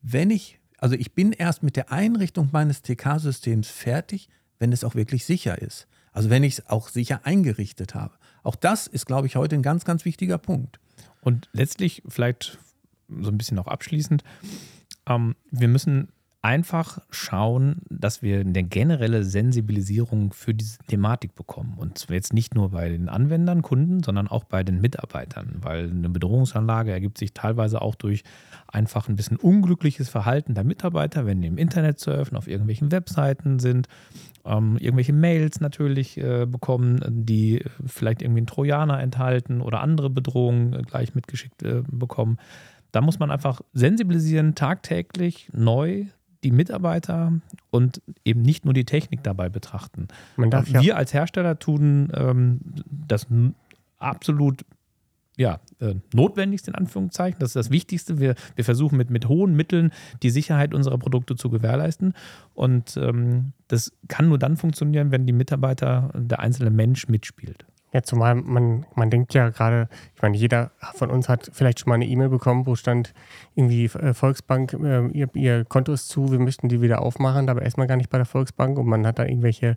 Wenn 0.00 0.30
ich, 0.30 0.58
also 0.78 0.96
ich 0.96 1.12
bin 1.12 1.32
erst 1.32 1.62
mit 1.62 1.76
der 1.76 1.92
Einrichtung 1.92 2.48
meines 2.50 2.80
TK-Systems 2.80 3.68
fertig, 3.68 4.30
wenn 4.58 4.72
es 4.72 4.82
auch 4.82 4.94
wirklich 4.94 5.26
sicher 5.26 5.60
ist. 5.60 5.88
Also 6.10 6.30
wenn 6.30 6.42
ich 6.42 6.54
es 6.54 6.66
auch 6.68 6.88
sicher 6.88 7.20
eingerichtet 7.24 7.94
habe. 7.94 8.14
Auch 8.42 8.56
das 8.56 8.86
ist, 8.86 9.04
glaube 9.04 9.26
ich, 9.26 9.36
heute 9.36 9.56
ein 9.56 9.62
ganz, 9.62 9.84
ganz 9.84 10.06
wichtiger 10.06 10.38
Punkt. 10.38 10.80
Und 11.20 11.50
letztlich, 11.52 12.02
vielleicht 12.08 12.58
so 13.20 13.30
ein 13.30 13.38
bisschen 13.38 13.58
auch 13.58 13.66
abschließend, 13.66 14.22
ähm, 15.06 15.34
wir 15.50 15.68
müssen 15.68 16.08
einfach 16.42 17.00
schauen, 17.10 17.82
dass 17.90 18.22
wir 18.22 18.40
eine 18.40 18.62
generelle 18.62 19.24
Sensibilisierung 19.24 20.32
für 20.32 20.54
diese 20.54 20.78
Thematik 20.88 21.34
bekommen. 21.34 21.74
Und 21.76 22.06
jetzt 22.08 22.32
nicht 22.32 22.54
nur 22.54 22.70
bei 22.70 22.88
den 22.88 23.10
Anwendern, 23.10 23.60
Kunden, 23.60 24.02
sondern 24.02 24.26
auch 24.26 24.44
bei 24.44 24.64
den 24.64 24.80
Mitarbeitern, 24.80 25.56
weil 25.60 25.90
eine 25.90 26.08
Bedrohungsanlage 26.08 26.92
ergibt 26.92 27.18
sich 27.18 27.34
teilweise 27.34 27.82
auch 27.82 27.94
durch 27.94 28.22
einfach 28.68 29.08
ein 29.08 29.16
bisschen 29.16 29.36
unglückliches 29.36 30.08
Verhalten 30.08 30.54
der 30.54 30.64
Mitarbeiter, 30.64 31.26
wenn 31.26 31.42
die 31.42 31.48
im 31.48 31.58
Internet 31.58 32.00
surfen, 32.00 32.38
auf 32.38 32.48
irgendwelchen 32.48 32.90
Webseiten 32.90 33.58
sind, 33.58 33.88
ähm, 34.46 34.78
irgendwelche 34.78 35.12
Mails 35.12 35.60
natürlich 35.60 36.16
äh, 36.16 36.46
bekommen, 36.46 37.04
die 37.06 37.62
vielleicht 37.84 38.22
irgendwie 38.22 38.40
einen 38.40 38.46
Trojaner 38.46 39.00
enthalten 39.00 39.60
oder 39.60 39.80
andere 39.82 40.08
Bedrohungen 40.08 40.82
gleich 40.84 41.14
mitgeschickt 41.14 41.62
äh, 41.62 41.82
bekommen. 41.86 42.38
Da 42.92 43.00
muss 43.00 43.18
man 43.18 43.30
einfach 43.30 43.60
sensibilisieren, 43.72 44.54
tagtäglich 44.54 45.48
neu 45.52 46.06
die 46.42 46.50
Mitarbeiter 46.50 47.32
und 47.70 48.00
eben 48.24 48.42
nicht 48.42 48.64
nur 48.64 48.74
die 48.74 48.84
Technik 48.84 49.22
dabei 49.22 49.48
betrachten. 49.48 50.08
Ja 50.36 50.80
Wir 50.80 50.96
als 50.96 51.12
Hersteller 51.12 51.58
tun 51.58 52.10
ähm, 52.14 52.60
das 52.86 53.26
absolut 53.98 54.64
ja, 55.36 55.58
äh, 55.80 55.94
notwendigste 56.12 56.70
in 56.70 56.74
Anführungszeichen. 56.74 57.38
Das 57.38 57.50
ist 57.50 57.56
das 57.56 57.70
Wichtigste. 57.70 58.18
Wir, 58.18 58.34
wir 58.56 58.64
versuchen 58.64 58.98
mit, 58.98 59.08
mit 59.08 59.26
hohen 59.26 59.54
Mitteln 59.54 59.90
die 60.22 60.28
Sicherheit 60.28 60.74
unserer 60.74 60.98
Produkte 60.98 61.34
zu 61.34 61.48
gewährleisten. 61.48 62.12
Und 62.52 62.98
ähm, 62.98 63.52
das 63.68 63.90
kann 64.08 64.28
nur 64.28 64.38
dann 64.38 64.58
funktionieren, 64.58 65.12
wenn 65.12 65.26
die 65.26 65.32
Mitarbeiter, 65.32 66.10
der 66.14 66.40
einzelne 66.40 66.70
Mensch 66.70 67.08
mitspielt. 67.08 67.64
Ja, 67.92 68.02
zumal 68.02 68.36
man, 68.36 68.86
man 68.94 69.10
denkt 69.10 69.34
ja 69.34 69.48
gerade, 69.48 69.88
ich 70.14 70.22
meine, 70.22 70.36
jeder 70.36 70.70
von 70.94 71.10
uns 71.10 71.28
hat 71.28 71.50
vielleicht 71.52 71.80
schon 71.80 71.88
mal 71.88 71.96
eine 71.96 72.06
E-Mail 72.06 72.28
bekommen, 72.28 72.66
wo 72.66 72.76
stand 72.76 73.12
irgendwie 73.56 73.86
äh, 73.86 74.14
Volksbank, 74.14 74.74
äh, 74.74 75.08
ihr, 75.08 75.28
ihr, 75.34 75.64
Konto 75.64 75.92
ist 75.92 76.08
zu, 76.08 76.30
wir 76.30 76.38
möchten 76.38 76.68
die 76.68 76.80
wieder 76.82 77.02
aufmachen, 77.02 77.48
aber 77.48 77.62
erstmal 77.62 77.88
gar 77.88 77.96
nicht 77.96 78.10
bei 78.10 78.18
der 78.18 78.26
Volksbank 78.26 78.78
und 78.78 78.86
man 78.86 79.06
hat 79.06 79.18
da 79.18 79.24
irgendwelche 79.24 79.74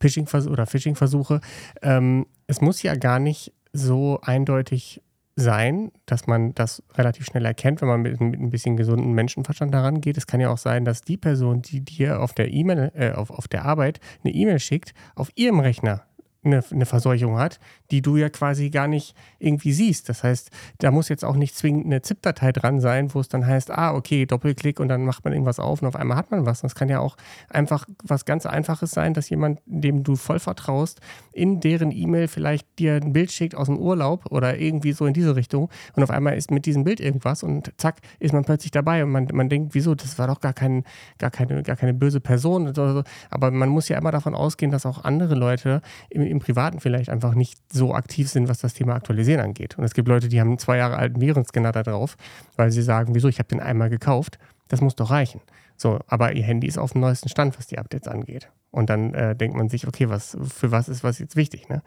Phishing- 0.00 0.28
oder 0.48 0.66
Phishing-Versuche. 0.66 1.40
Ähm, 1.82 2.26
es 2.46 2.60
muss 2.60 2.82
ja 2.82 2.94
gar 2.94 3.18
nicht 3.18 3.52
so 3.72 4.20
eindeutig 4.22 5.02
sein, 5.36 5.92
dass 6.06 6.26
man 6.26 6.54
das 6.54 6.82
relativ 6.94 7.26
schnell 7.26 7.44
erkennt, 7.44 7.82
wenn 7.82 7.88
man 7.88 8.00
mit, 8.00 8.20
mit 8.20 8.40
ein 8.40 8.50
bisschen 8.50 8.76
gesunden 8.76 9.12
Menschenverstand 9.12 9.72
daran 9.72 10.00
geht. 10.00 10.16
Es 10.16 10.26
kann 10.26 10.40
ja 10.40 10.48
auch 10.50 10.58
sein, 10.58 10.86
dass 10.86 11.02
die 11.02 11.18
Person, 11.18 11.60
die 11.60 11.82
dir 11.82 12.22
auf 12.22 12.32
der 12.32 12.52
E-Mail, 12.52 12.90
äh, 12.94 13.12
auf, 13.12 13.30
auf 13.30 13.46
der 13.46 13.66
Arbeit 13.66 14.00
eine 14.24 14.32
E-Mail 14.32 14.58
schickt, 14.58 14.94
auf 15.14 15.30
ihrem 15.34 15.60
Rechner 15.60 16.05
eine, 16.46 16.64
eine 16.70 16.86
Verseuchung 16.86 17.38
hat, 17.38 17.58
die 17.90 18.02
du 18.02 18.16
ja 18.16 18.28
quasi 18.28 18.70
gar 18.70 18.88
nicht 18.88 19.14
irgendwie 19.38 19.72
siehst. 19.72 20.08
Das 20.08 20.22
heißt, 20.22 20.50
da 20.78 20.90
muss 20.90 21.08
jetzt 21.08 21.24
auch 21.24 21.36
nicht 21.36 21.54
zwingend 21.56 21.86
eine 21.86 22.02
ZIP-Datei 22.02 22.52
dran 22.52 22.80
sein, 22.80 23.12
wo 23.14 23.20
es 23.20 23.28
dann 23.28 23.46
heißt, 23.46 23.70
ah, 23.70 23.94
okay, 23.94 24.26
Doppelklick 24.26 24.80
und 24.80 24.88
dann 24.88 25.04
macht 25.04 25.24
man 25.24 25.32
irgendwas 25.32 25.58
auf 25.58 25.82
und 25.82 25.88
auf 25.88 25.96
einmal 25.96 26.16
hat 26.16 26.30
man 26.30 26.46
was. 26.46 26.62
Das 26.62 26.74
kann 26.74 26.88
ja 26.88 27.00
auch 27.00 27.16
einfach 27.48 27.86
was 28.02 28.24
ganz 28.24 28.46
Einfaches 28.46 28.92
sein, 28.92 29.14
dass 29.14 29.28
jemand, 29.28 29.60
dem 29.66 30.04
du 30.04 30.16
voll 30.16 30.38
vertraust, 30.38 31.00
in 31.32 31.60
deren 31.60 31.90
E-Mail 31.90 32.28
vielleicht 32.28 32.78
dir 32.78 32.94
ein 32.94 33.12
Bild 33.12 33.32
schickt 33.32 33.54
aus 33.54 33.66
dem 33.66 33.78
Urlaub 33.78 34.26
oder 34.30 34.58
irgendwie 34.58 34.92
so 34.92 35.06
in 35.06 35.14
diese 35.14 35.36
Richtung 35.36 35.68
und 35.94 36.02
auf 36.02 36.10
einmal 36.10 36.36
ist 36.36 36.50
mit 36.50 36.66
diesem 36.66 36.84
Bild 36.84 37.00
irgendwas 37.00 37.42
und 37.42 37.72
zack, 37.76 37.96
ist 38.18 38.32
man 38.32 38.44
plötzlich 38.44 38.70
dabei 38.70 39.04
und 39.04 39.10
man, 39.10 39.28
man 39.32 39.48
denkt, 39.48 39.74
wieso, 39.74 39.94
das 39.94 40.18
war 40.18 40.28
doch 40.28 40.40
gar, 40.40 40.52
kein, 40.52 40.84
gar, 41.18 41.30
keine, 41.30 41.62
gar 41.62 41.76
keine 41.76 41.94
böse 41.94 42.20
Person 42.20 42.74
so. 42.74 43.02
Aber 43.30 43.50
man 43.50 43.68
muss 43.68 43.88
ja 43.88 43.98
immer 43.98 44.12
davon 44.12 44.34
ausgehen, 44.34 44.70
dass 44.70 44.86
auch 44.86 45.04
andere 45.04 45.34
Leute 45.34 45.82
im, 46.10 46.22
im 46.36 46.40
Privaten 46.40 46.80
vielleicht 46.80 47.10
einfach 47.10 47.34
nicht 47.34 47.58
so 47.72 47.94
aktiv 47.94 48.28
sind, 48.28 48.48
was 48.48 48.58
das 48.58 48.74
Thema 48.74 48.94
Aktualisieren 48.94 49.40
angeht. 49.40 49.76
Und 49.78 49.84
es 49.84 49.94
gibt 49.94 50.08
Leute, 50.08 50.28
die 50.28 50.40
haben 50.40 50.48
einen 50.48 50.58
zwei 50.58 50.76
Jahre 50.76 50.96
alten 50.96 51.20
Virenscanner 51.20 51.72
da 51.72 51.82
drauf, 51.82 52.16
weil 52.56 52.70
sie 52.70 52.82
sagen, 52.82 53.14
wieso, 53.14 53.28
ich 53.28 53.38
habe 53.38 53.48
den 53.48 53.60
einmal 53.60 53.90
gekauft, 53.90 54.38
das 54.68 54.80
muss 54.80 54.96
doch 54.96 55.10
reichen. 55.10 55.40
So, 55.76 56.00
aber 56.06 56.32
ihr 56.32 56.44
Handy 56.44 56.66
ist 56.66 56.78
auf 56.78 56.92
dem 56.92 57.00
neuesten 57.00 57.28
Stand, 57.28 57.58
was 57.58 57.66
die 57.66 57.78
Updates 57.78 58.08
angeht. 58.08 58.50
Und 58.70 58.90
dann 58.90 59.14
äh, 59.14 59.36
denkt 59.36 59.56
man 59.56 59.68
sich, 59.68 59.86
okay, 59.86 60.08
was, 60.08 60.36
für 60.42 60.70
was 60.70 60.88
ist 60.88 61.04
was 61.04 61.18
jetzt 61.18 61.36
wichtig? 61.36 61.68
Ne? 61.68 61.82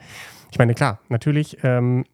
Ich 0.52 0.60
meine, 0.60 0.74
klar, 0.74 1.00
natürlich 1.10 1.58
ähm, 1.64 2.06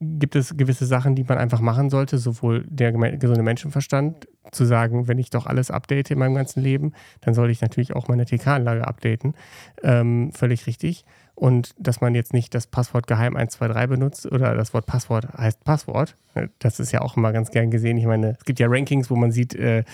gibt 0.00 0.36
es 0.36 0.56
gewisse 0.56 0.86
Sachen, 0.86 1.14
die 1.14 1.24
man 1.24 1.38
einfach 1.38 1.60
machen 1.60 1.90
sollte, 1.90 2.18
sowohl 2.18 2.64
der 2.68 2.92
gesunde 2.92 3.42
Menschenverstand, 3.42 4.28
zu 4.52 4.64
sagen, 4.64 5.08
wenn 5.08 5.18
ich 5.18 5.30
doch 5.30 5.46
alles 5.46 5.70
update 5.70 6.10
in 6.10 6.18
meinem 6.18 6.34
ganzen 6.34 6.62
Leben, 6.62 6.92
dann 7.20 7.34
sollte 7.34 7.52
ich 7.52 7.60
natürlich 7.60 7.94
auch 7.94 8.08
meine 8.08 8.24
TK-Anlage 8.24 8.86
updaten. 8.86 9.34
Ähm, 9.82 10.32
völlig 10.32 10.66
richtig. 10.66 11.04
Und 11.38 11.72
dass 11.78 12.00
man 12.00 12.16
jetzt 12.16 12.32
nicht 12.32 12.52
das 12.52 12.66
Passwort 12.66 13.06
geheim 13.06 13.36
123 13.36 13.88
benutzt 13.88 14.26
oder 14.26 14.56
das 14.56 14.74
Wort 14.74 14.86
Passwort 14.86 15.28
heißt 15.38 15.62
Passwort. 15.62 16.16
Das 16.58 16.80
ist 16.80 16.90
ja 16.90 17.00
auch 17.00 17.16
immer 17.16 17.32
ganz 17.32 17.52
gern 17.52 17.70
gesehen. 17.70 17.96
Ich 17.96 18.06
meine, 18.06 18.36
es 18.38 18.44
gibt 18.44 18.58
ja 18.58 18.66
Rankings, 18.68 19.08
wo 19.08 19.14
man 19.14 19.30
sieht, 19.30 19.54
äh, 19.54 19.84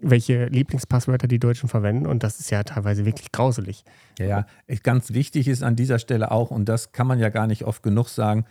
welche 0.00 0.46
Lieblingspasswörter 0.46 1.28
die 1.28 1.38
Deutschen 1.38 1.68
verwenden 1.68 2.06
und 2.06 2.24
das 2.24 2.40
ist 2.40 2.50
ja 2.50 2.64
teilweise 2.64 3.06
wirklich 3.06 3.30
grauselig. 3.30 3.84
Ja, 4.18 4.26
ja, 4.26 4.46
ganz 4.82 5.12
wichtig 5.12 5.46
ist 5.46 5.62
an 5.62 5.76
dieser 5.76 6.00
Stelle 6.00 6.32
auch, 6.32 6.50
und 6.50 6.68
das 6.68 6.90
kann 6.90 7.06
man 7.06 7.20
ja 7.20 7.28
gar 7.28 7.46
nicht 7.46 7.64
oft 7.64 7.84
genug 7.84 8.08
sagen, 8.08 8.44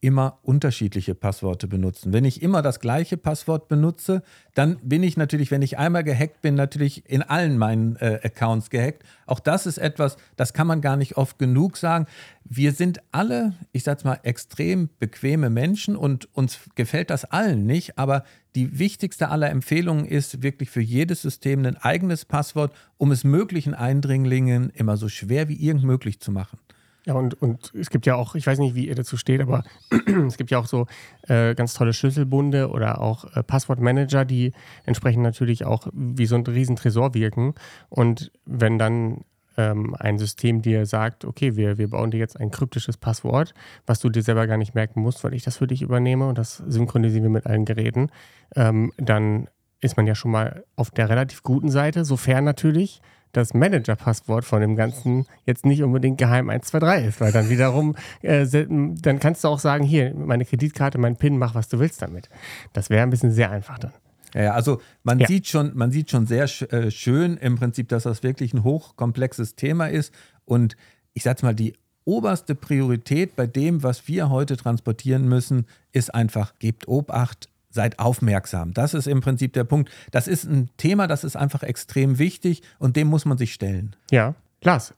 immer 0.00 0.38
unterschiedliche 0.42 1.14
Passworte 1.14 1.68
benutzen. 1.68 2.12
Wenn 2.12 2.24
ich 2.24 2.40
immer 2.40 2.62
das 2.62 2.80
gleiche 2.80 3.18
Passwort 3.18 3.68
benutze, 3.68 4.22
dann 4.54 4.76
bin 4.82 5.02
ich 5.02 5.18
natürlich, 5.18 5.50
wenn 5.50 5.60
ich 5.60 5.78
einmal 5.78 6.04
gehackt 6.04 6.40
bin, 6.40 6.54
natürlich 6.54 7.08
in 7.08 7.22
allen 7.22 7.58
meinen 7.58 7.96
äh, 7.96 8.18
Accounts 8.22 8.70
gehackt. 8.70 9.02
Auch 9.26 9.40
das 9.40 9.66
ist 9.66 9.76
etwas, 9.76 10.16
das 10.36 10.54
kann 10.54 10.66
man 10.66 10.80
gar 10.80 10.96
nicht 10.96 11.18
oft 11.18 11.38
genug 11.38 11.76
sagen. 11.76 12.06
Wir 12.44 12.72
sind 12.72 13.02
alle, 13.12 13.52
ich 13.72 13.84
sag's 13.84 14.04
mal, 14.04 14.18
extrem 14.22 14.88
bequeme 14.98 15.50
Menschen 15.50 15.96
und 15.96 16.34
uns 16.34 16.58
gefällt 16.76 17.10
das 17.10 17.26
allen 17.26 17.66
nicht, 17.66 17.98
aber 17.98 18.24
die 18.54 18.78
wichtigste 18.78 19.28
aller 19.28 19.50
Empfehlungen 19.50 20.06
ist 20.06 20.42
wirklich 20.42 20.70
für 20.70 20.80
jedes 20.80 21.20
System 21.22 21.64
ein 21.66 21.76
eigenes 21.76 22.24
Passwort, 22.24 22.72
um 22.96 23.12
es 23.12 23.22
möglichen 23.22 23.74
Eindringlingen 23.74 24.70
immer 24.70 24.96
so 24.96 25.08
schwer 25.08 25.48
wie 25.48 25.56
irgend 25.56 25.84
möglich 25.84 26.20
zu 26.20 26.32
machen. 26.32 26.58
Ja, 27.06 27.14
und, 27.14 27.40
und 27.40 27.72
es 27.74 27.88
gibt 27.88 28.04
ja 28.04 28.14
auch, 28.14 28.34
ich 28.34 28.46
weiß 28.46 28.58
nicht, 28.58 28.74
wie 28.74 28.88
ihr 28.88 28.94
dazu 28.94 29.16
steht, 29.16 29.40
aber 29.40 29.64
es 30.26 30.36
gibt 30.36 30.50
ja 30.50 30.58
auch 30.58 30.66
so 30.66 30.86
äh, 31.28 31.54
ganz 31.54 31.74
tolle 31.74 31.92
Schlüsselbunde 31.92 32.68
oder 32.70 33.00
auch 33.00 33.24
äh, 33.34 33.42
Passwortmanager, 33.42 34.24
die 34.24 34.52
entsprechend 34.84 35.22
natürlich 35.22 35.64
auch 35.64 35.86
wie 35.92 36.26
so 36.26 36.34
ein 36.34 36.46
Riesentresor 36.46 37.14
wirken. 37.14 37.54
Und 37.88 38.30
wenn 38.44 38.78
dann 38.78 39.24
ähm, 39.56 39.94
ein 39.98 40.18
System 40.18 40.62
dir 40.62 40.86
sagt, 40.86 41.24
okay, 41.24 41.56
wir, 41.56 41.78
wir 41.78 41.88
bauen 41.88 42.10
dir 42.10 42.18
jetzt 42.18 42.38
ein 42.38 42.50
kryptisches 42.50 42.96
Passwort, 42.96 43.54
was 43.86 44.00
du 44.00 44.08
dir 44.08 44.22
selber 44.22 44.46
gar 44.46 44.56
nicht 44.56 44.74
merken 44.74 45.00
musst, 45.00 45.24
weil 45.24 45.34
ich 45.34 45.42
das 45.42 45.56
für 45.56 45.66
dich 45.66 45.82
übernehme 45.82 46.28
und 46.28 46.38
das 46.38 46.58
synchronisieren 46.58 47.24
wir 47.24 47.30
mit 47.30 47.46
allen 47.46 47.64
Geräten, 47.64 48.10
ähm, 48.56 48.92
dann 48.98 49.48
ist 49.80 49.96
man 49.96 50.06
ja 50.06 50.14
schon 50.14 50.30
mal 50.30 50.64
auf 50.76 50.90
der 50.90 51.08
relativ 51.08 51.42
guten 51.42 51.70
Seite, 51.70 52.04
sofern 52.04 52.44
natürlich 52.44 53.00
das 53.32 53.54
Manager-Passwort 53.54 54.44
von 54.44 54.60
dem 54.60 54.76
Ganzen 54.76 55.26
jetzt 55.46 55.64
nicht 55.64 55.82
unbedingt 55.82 56.18
geheim 56.18 56.50
123 56.50 57.08
ist, 57.08 57.20
weil 57.20 57.32
dann 57.32 57.48
wiederum, 57.48 57.96
äh, 58.22 58.46
dann 58.46 59.20
kannst 59.20 59.44
du 59.44 59.48
auch 59.48 59.58
sagen, 59.58 59.84
hier, 59.84 60.14
meine 60.14 60.44
Kreditkarte, 60.44 60.98
mein 60.98 61.16
PIN, 61.16 61.38
mach 61.38 61.54
was 61.54 61.68
du 61.68 61.78
willst 61.78 62.02
damit. 62.02 62.28
Das 62.72 62.90
wäre 62.90 63.02
ein 63.02 63.10
bisschen 63.10 63.32
sehr 63.32 63.50
einfach 63.50 63.78
dann. 63.78 63.92
Ja, 64.34 64.52
also 64.52 64.80
man 65.02 65.18
ja. 65.18 65.26
sieht 65.26 65.48
schon, 65.48 65.72
man 65.74 65.90
sieht 65.90 66.10
schon 66.10 66.26
sehr 66.26 66.44
äh, 66.72 66.90
schön 66.90 67.36
im 67.36 67.56
Prinzip, 67.56 67.88
dass 67.88 68.04
das 68.04 68.22
wirklich 68.22 68.54
ein 68.54 68.62
hochkomplexes 68.62 69.56
Thema 69.56 69.86
ist 69.86 70.14
und 70.44 70.76
ich 71.14 71.24
sag's 71.24 71.42
mal, 71.42 71.54
die 71.54 71.74
oberste 72.04 72.54
Priorität 72.54 73.36
bei 73.36 73.46
dem, 73.46 73.82
was 73.82 74.08
wir 74.08 74.30
heute 74.30 74.56
transportieren 74.56 75.28
müssen, 75.28 75.66
ist 75.92 76.14
einfach, 76.14 76.58
gebt 76.58 76.88
Obacht, 76.88 77.48
seid 77.70 77.98
aufmerksam. 77.98 78.74
Das 78.74 78.94
ist 78.94 79.06
im 79.06 79.20
Prinzip 79.20 79.52
der 79.52 79.64
Punkt. 79.64 79.90
Das 80.10 80.28
ist 80.28 80.44
ein 80.44 80.70
Thema, 80.76 81.06
das 81.06 81.24
ist 81.24 81.36
einfach 81.36 81.62
extrem 81.62 82.18
wichtig 82.18 82.62
und 82.78 82.96
dem 82.96 83.08
muss 83.08 83.24
man 83.24 83.38
sich 83.38 83.54
stellen. 83.54 83.96
Ja, 84.10 84.34
Lars, 84.62 84.92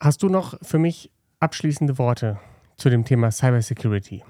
hast 0.00 0.22
du 0.22 0.28
noch 0.28 0.58
für 0.62 0.78
mich 0.78 1.10
abschließende 1.40 1.98
Worte 1.98 2.38
zu 2.76 2.90
dem 2.90 3.04
Thema 3.04 3.30
Cybersecurity? 3.30 4.24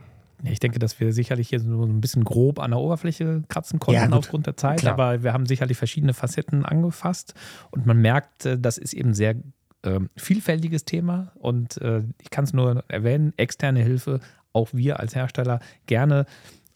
Ich 0.44 0.60
denke, 0.60 0.78
dass 0.78 1.00
wir 1.00 1.12
sicherlich 1.12 1.48
hier 1.48 1.60
so 1.60 1.84
ein 1.84 2.00
bisschen 2.00 2.24
grob 2.24 2.58
an 2.58 2.72
der 2.72 2.80
Oberfläche 2.80 3.42
kratzen 3.48 3.80
konnten 3.80 4.10
ja, 4.10 4.16
aufgrund 4.16 4.46
der 4.46 4.56
Zeit, 4.56 4.80
Klar. 4.80 4.92
aber 4.92 5.22
wir 5.22 5.32
haben 5.32 5.46
sicherlich 5.46 5.78
verschiedene 5.78 6.12
Facetten 6.12 6.64
angefasst 6.64 7.34
und 7.70 7.86
man 7.86 7.98
merkt, 7.98 8.44
äh, 8.44 8.58
das 8.58 8.76
ist 8.76 8.92
eben 8.92 9.14
sehr 9.14 9.36
äh, 9.82 10.00
vielfältiges 10.16 10.84
Thema 10.84 11.32
und 11.36 11.80
äh, 11.80 12.02
ich 12.20 12.28
kann 12.28 12.44
es 12.44 12.52
nur 12.52 12.84
erwähnen, 12.88 13.32
externe 13.38 13.82
Hilfe, 13.82 14.20
auch 14.52 14.68
wir 14.72 15.00
als 15.00 15.14
Hersteller 15.14 15.60
gerne 15.86 16.26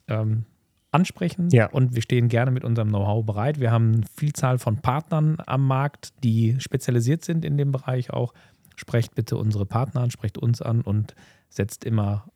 ähm, 0.09 0.47
ansprechen 0.93 1.49
Ja. 1.51 1.67
und 1.71 1.95
wir 1.95 2.03
stehen 2.03 2.29
gerne 2.29 2.51
mit 2.51 2.65
unserem 2.65 2.89
Know-how 2.89 3.25
bereit. 3.25 3.61
Wir 3.61 3.71
haben 3.71 3.93
eine 3.95 4.03
Vielzahl 4.17 4.59
von 4.59 4.79
Partnern 4.79 5.37
am 5.47 5.67
Markt, 5.67 6.11
die 6.25 6.57
spezialisiert 6.61 7.25
sind 7.25 7.45
in 7.45 7.57
dem 7.57 7.71
Bereich 7.73 8.11
auch. 8.11 8.33
Sprecht 8.77 9.15
bitte 9.15 9.37
unsere 9.37 9.67
Partner 9.67 10.01
an, 10.03 10.11
sprecht 10.11 10.39
uns 10.39 10.63
an 10.63 10.81
und 10.81 11.15
setzt 11.49 11.85
immer 11.85 12.27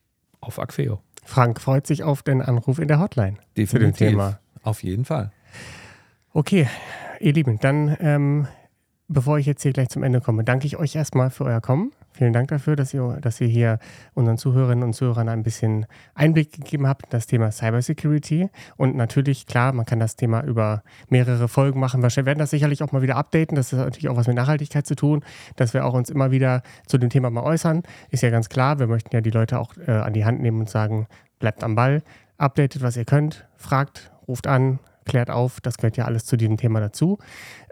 auf 0.40 0.58
Acqueo. 0.58 1.00
Frank 1.24 1.60
freut 1.60 1.86
sich 1.86 2.02
auf 2.02 2.22
den 2.22 2.42
Anruf 2.42 2.78
in 2.78 2.88
der 2.88 3.00
Hotline 3.00 3.38
zu 3.66 3.78
dem 3.78 3.94
Thema. 3.94 4.38
Auf 4.62 4.82
jeden 4.82 5.04
Fall. 5.04 5.32
Okay, 6.32 6.68
ihr 7.20 7.32
Lieben, 7.32 7.58
dann, 7.60 7.96
ähm, 8.00 8.46
bevor 9.08 9.38
ich 9.38 9.46
jetzt 9.46 9.62
hier 9.62 9.72
gleich 9.72 9.88
zum 9.88 10.02
Ende 10.02 10.20
komme, 10.20 10.44
danke 10.44 10.66
ich 10.66 10.76
euch 10.76 10.94
erstmal 10.96 11.30
für 11.30 11.44
euer 11.44 11.60
Kommen. 11.60 11.92
Vielen 12.16 12.32
Dank 12.32 12.46
dafür, 12.48 12.76
dass 12.76 12.94
ihr, 12.94 13.18
dass 13.20 13.40
ihr 13.40 13.48
hier 13.48 13.80
unseren 14.14 14.38
Zuhörerinnen 14.38 14.84
und 14.84 14.92
Zuhörern 14.92 15.28
ein 15.28 15.42
bisschen 15.42 15.86
Einblick 16.14 16.52
gegeben 16.52 16.86
habt 16.86 17.06
in 17.06 17.10
das 17.10 17.26
Thema 17.26 17.50
Cybersecurity. 17.50 18.50
Und 18.76 18.94
natürlich, 18.94 19.46
klar, 19.46 19.72
man 19.72 19.84
kann 19.84 19.98
das 19.98 20.14
Thema 20.14 20.44
über 20.44 20.84
mehrere 21.08 21.48
Folgen 21.48 21.80
machen. 21.80 22.02
Wir 22.02 22.24
werden 22.24 22.38
das 22.38 22.50
sicherlich 22.50 22.84
auch 22.84 22.92
mal 22.92 23.02
wieder 23.02 23.16
updaten. 23.16 23.56
Das 23.56 23.72
hat 23.72 23.80
natürlich 23.80 24.08
auch 24.08 24.16
was 24.16 24.28
mit 24.28 24.36
Nachhaltigkeit 24.36 24.86
zu 24.86 24.94
tun, 24.94 25.24
dass 25.56 25.74
wir 25.74 25.84
auch 25.84 25.94
uns 25.94 26.08
immer 26.08 26.30
wieder 26.30 26.62
zu 26.86 26.98
dem 26.98 27.10
Thema 27.10 27.30
mal 27.30 27.42
äußern. 27.42 27.82
Ist 28.10 28.22
ja 28.22 28.30
ganz 28.30 28.48
klar, 28.48 28.78
wir 28.78 28.86
möchten 28.86 29.12
ja 29.12 29.20
die 29.20 29.30
Leute 29.30 29.58
auch 29.58 29.74
äh, 29.84 29.90
an 29.90 30.12
die 30.12 30.24
Hand 30.24 30.40
nehmen 30.40 30.60
und 30.60 30.70
sagen, 30.70 31.08
bleibt 31.40 31.64
am 31.64 31.74
Ball, 31.74 32.04
updatet, 32.38 32.80
was 32.80 32.96
ihr 32.96 33.04
könnt, 33.04 33.44
fragt, 33.56 34.12
ruft 34.28 34.46
an, 34.46 34.78
klärt 35.04 35.30
auf. 35.30 35.60
Das 35.60 35.78
gehört 35.78 35.96
ja 35.96 36.04
alles 36.04 36.26
zu 36.26 36.36
diesem 36.36 36.58
Thema 36.58 36.78
dazu. 36.78 37.18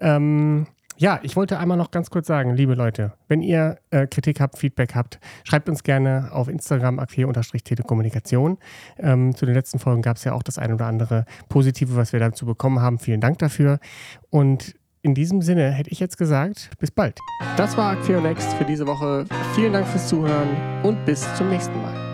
Ähm, 0.00 0.66
ja, 1.02 1.18
ich 1.24 1.34
wollte 1.34 1.58
einmal 1.58 1.76
noch 1.76 1.90
ganz 1.90 2.10
kurz 2.10 2.28
sagen, 2.28 2.54
liebe 2.54 2.74
Leute, 2.74 3.14
wenn 3.26 3.42
ihr 3.42 3.78
äh, 3.90 4.06
Kritik 4.06 4.40
habt, 4.40 4.56
Feedback 4.56 4.94
habt, 4.94 5.18
schreibt 5.42 5.68
uns 5.68 5.82
gerne 5.82 6.28
auf 6.30 6.46
Instagram 6.46 7.00
akquir-telekommunikation. 7.00 8.56
Ähm, 8.98 9.34
zu 9.34 9.44
den 9.44 9.56
letzten 9.56 9.80
Folgen 9.80 10.02
gab 10.02 10.16
es 10.16 10.22
ja 10.22 10.32
auch 10.32 10.44
das 10.44 10.58
ein 10.58 10.72
oder 10.72 10.86
andere 10.86 11.24
Positive, 11.48 11.96
was 11.96 12.12
wir 12.12 12.20
dazu 12.20 12.46
bekommen 12.46 12.80
haben. 12.80 13.00
Vielen 13.00 13.20
Dank 13.20 13.40
dafür. 13.40 13.80
Und 14.30 14.76
in 15.02 15.16
diesem 15.16 15.42
Sinne 15.42 15.72
hätte 15.72 15.90
ich 15.90 15.98
jetzt 15.98 16.18
gesagt, 16.18 16.70
bis 16.78 16.92
bald. 16.92 17.18
Das 17.56 17.76
war 17.76 17.98
Acquio 17.98 18.20
Next 18.20 18.52
für 18.52 18.64
diese 18.64 18.86
Woche. 18.86 19.24
Vielen 19.56 19.72
Dank 19.72 19.88
fürs 19.88 20.06
Zuhören 20.06 20.50
und 20.84 21.04
bis 21.04 21.26
zum 21.34 21.48
nächsten 21.48 21.82
Mal. 21.82 22.11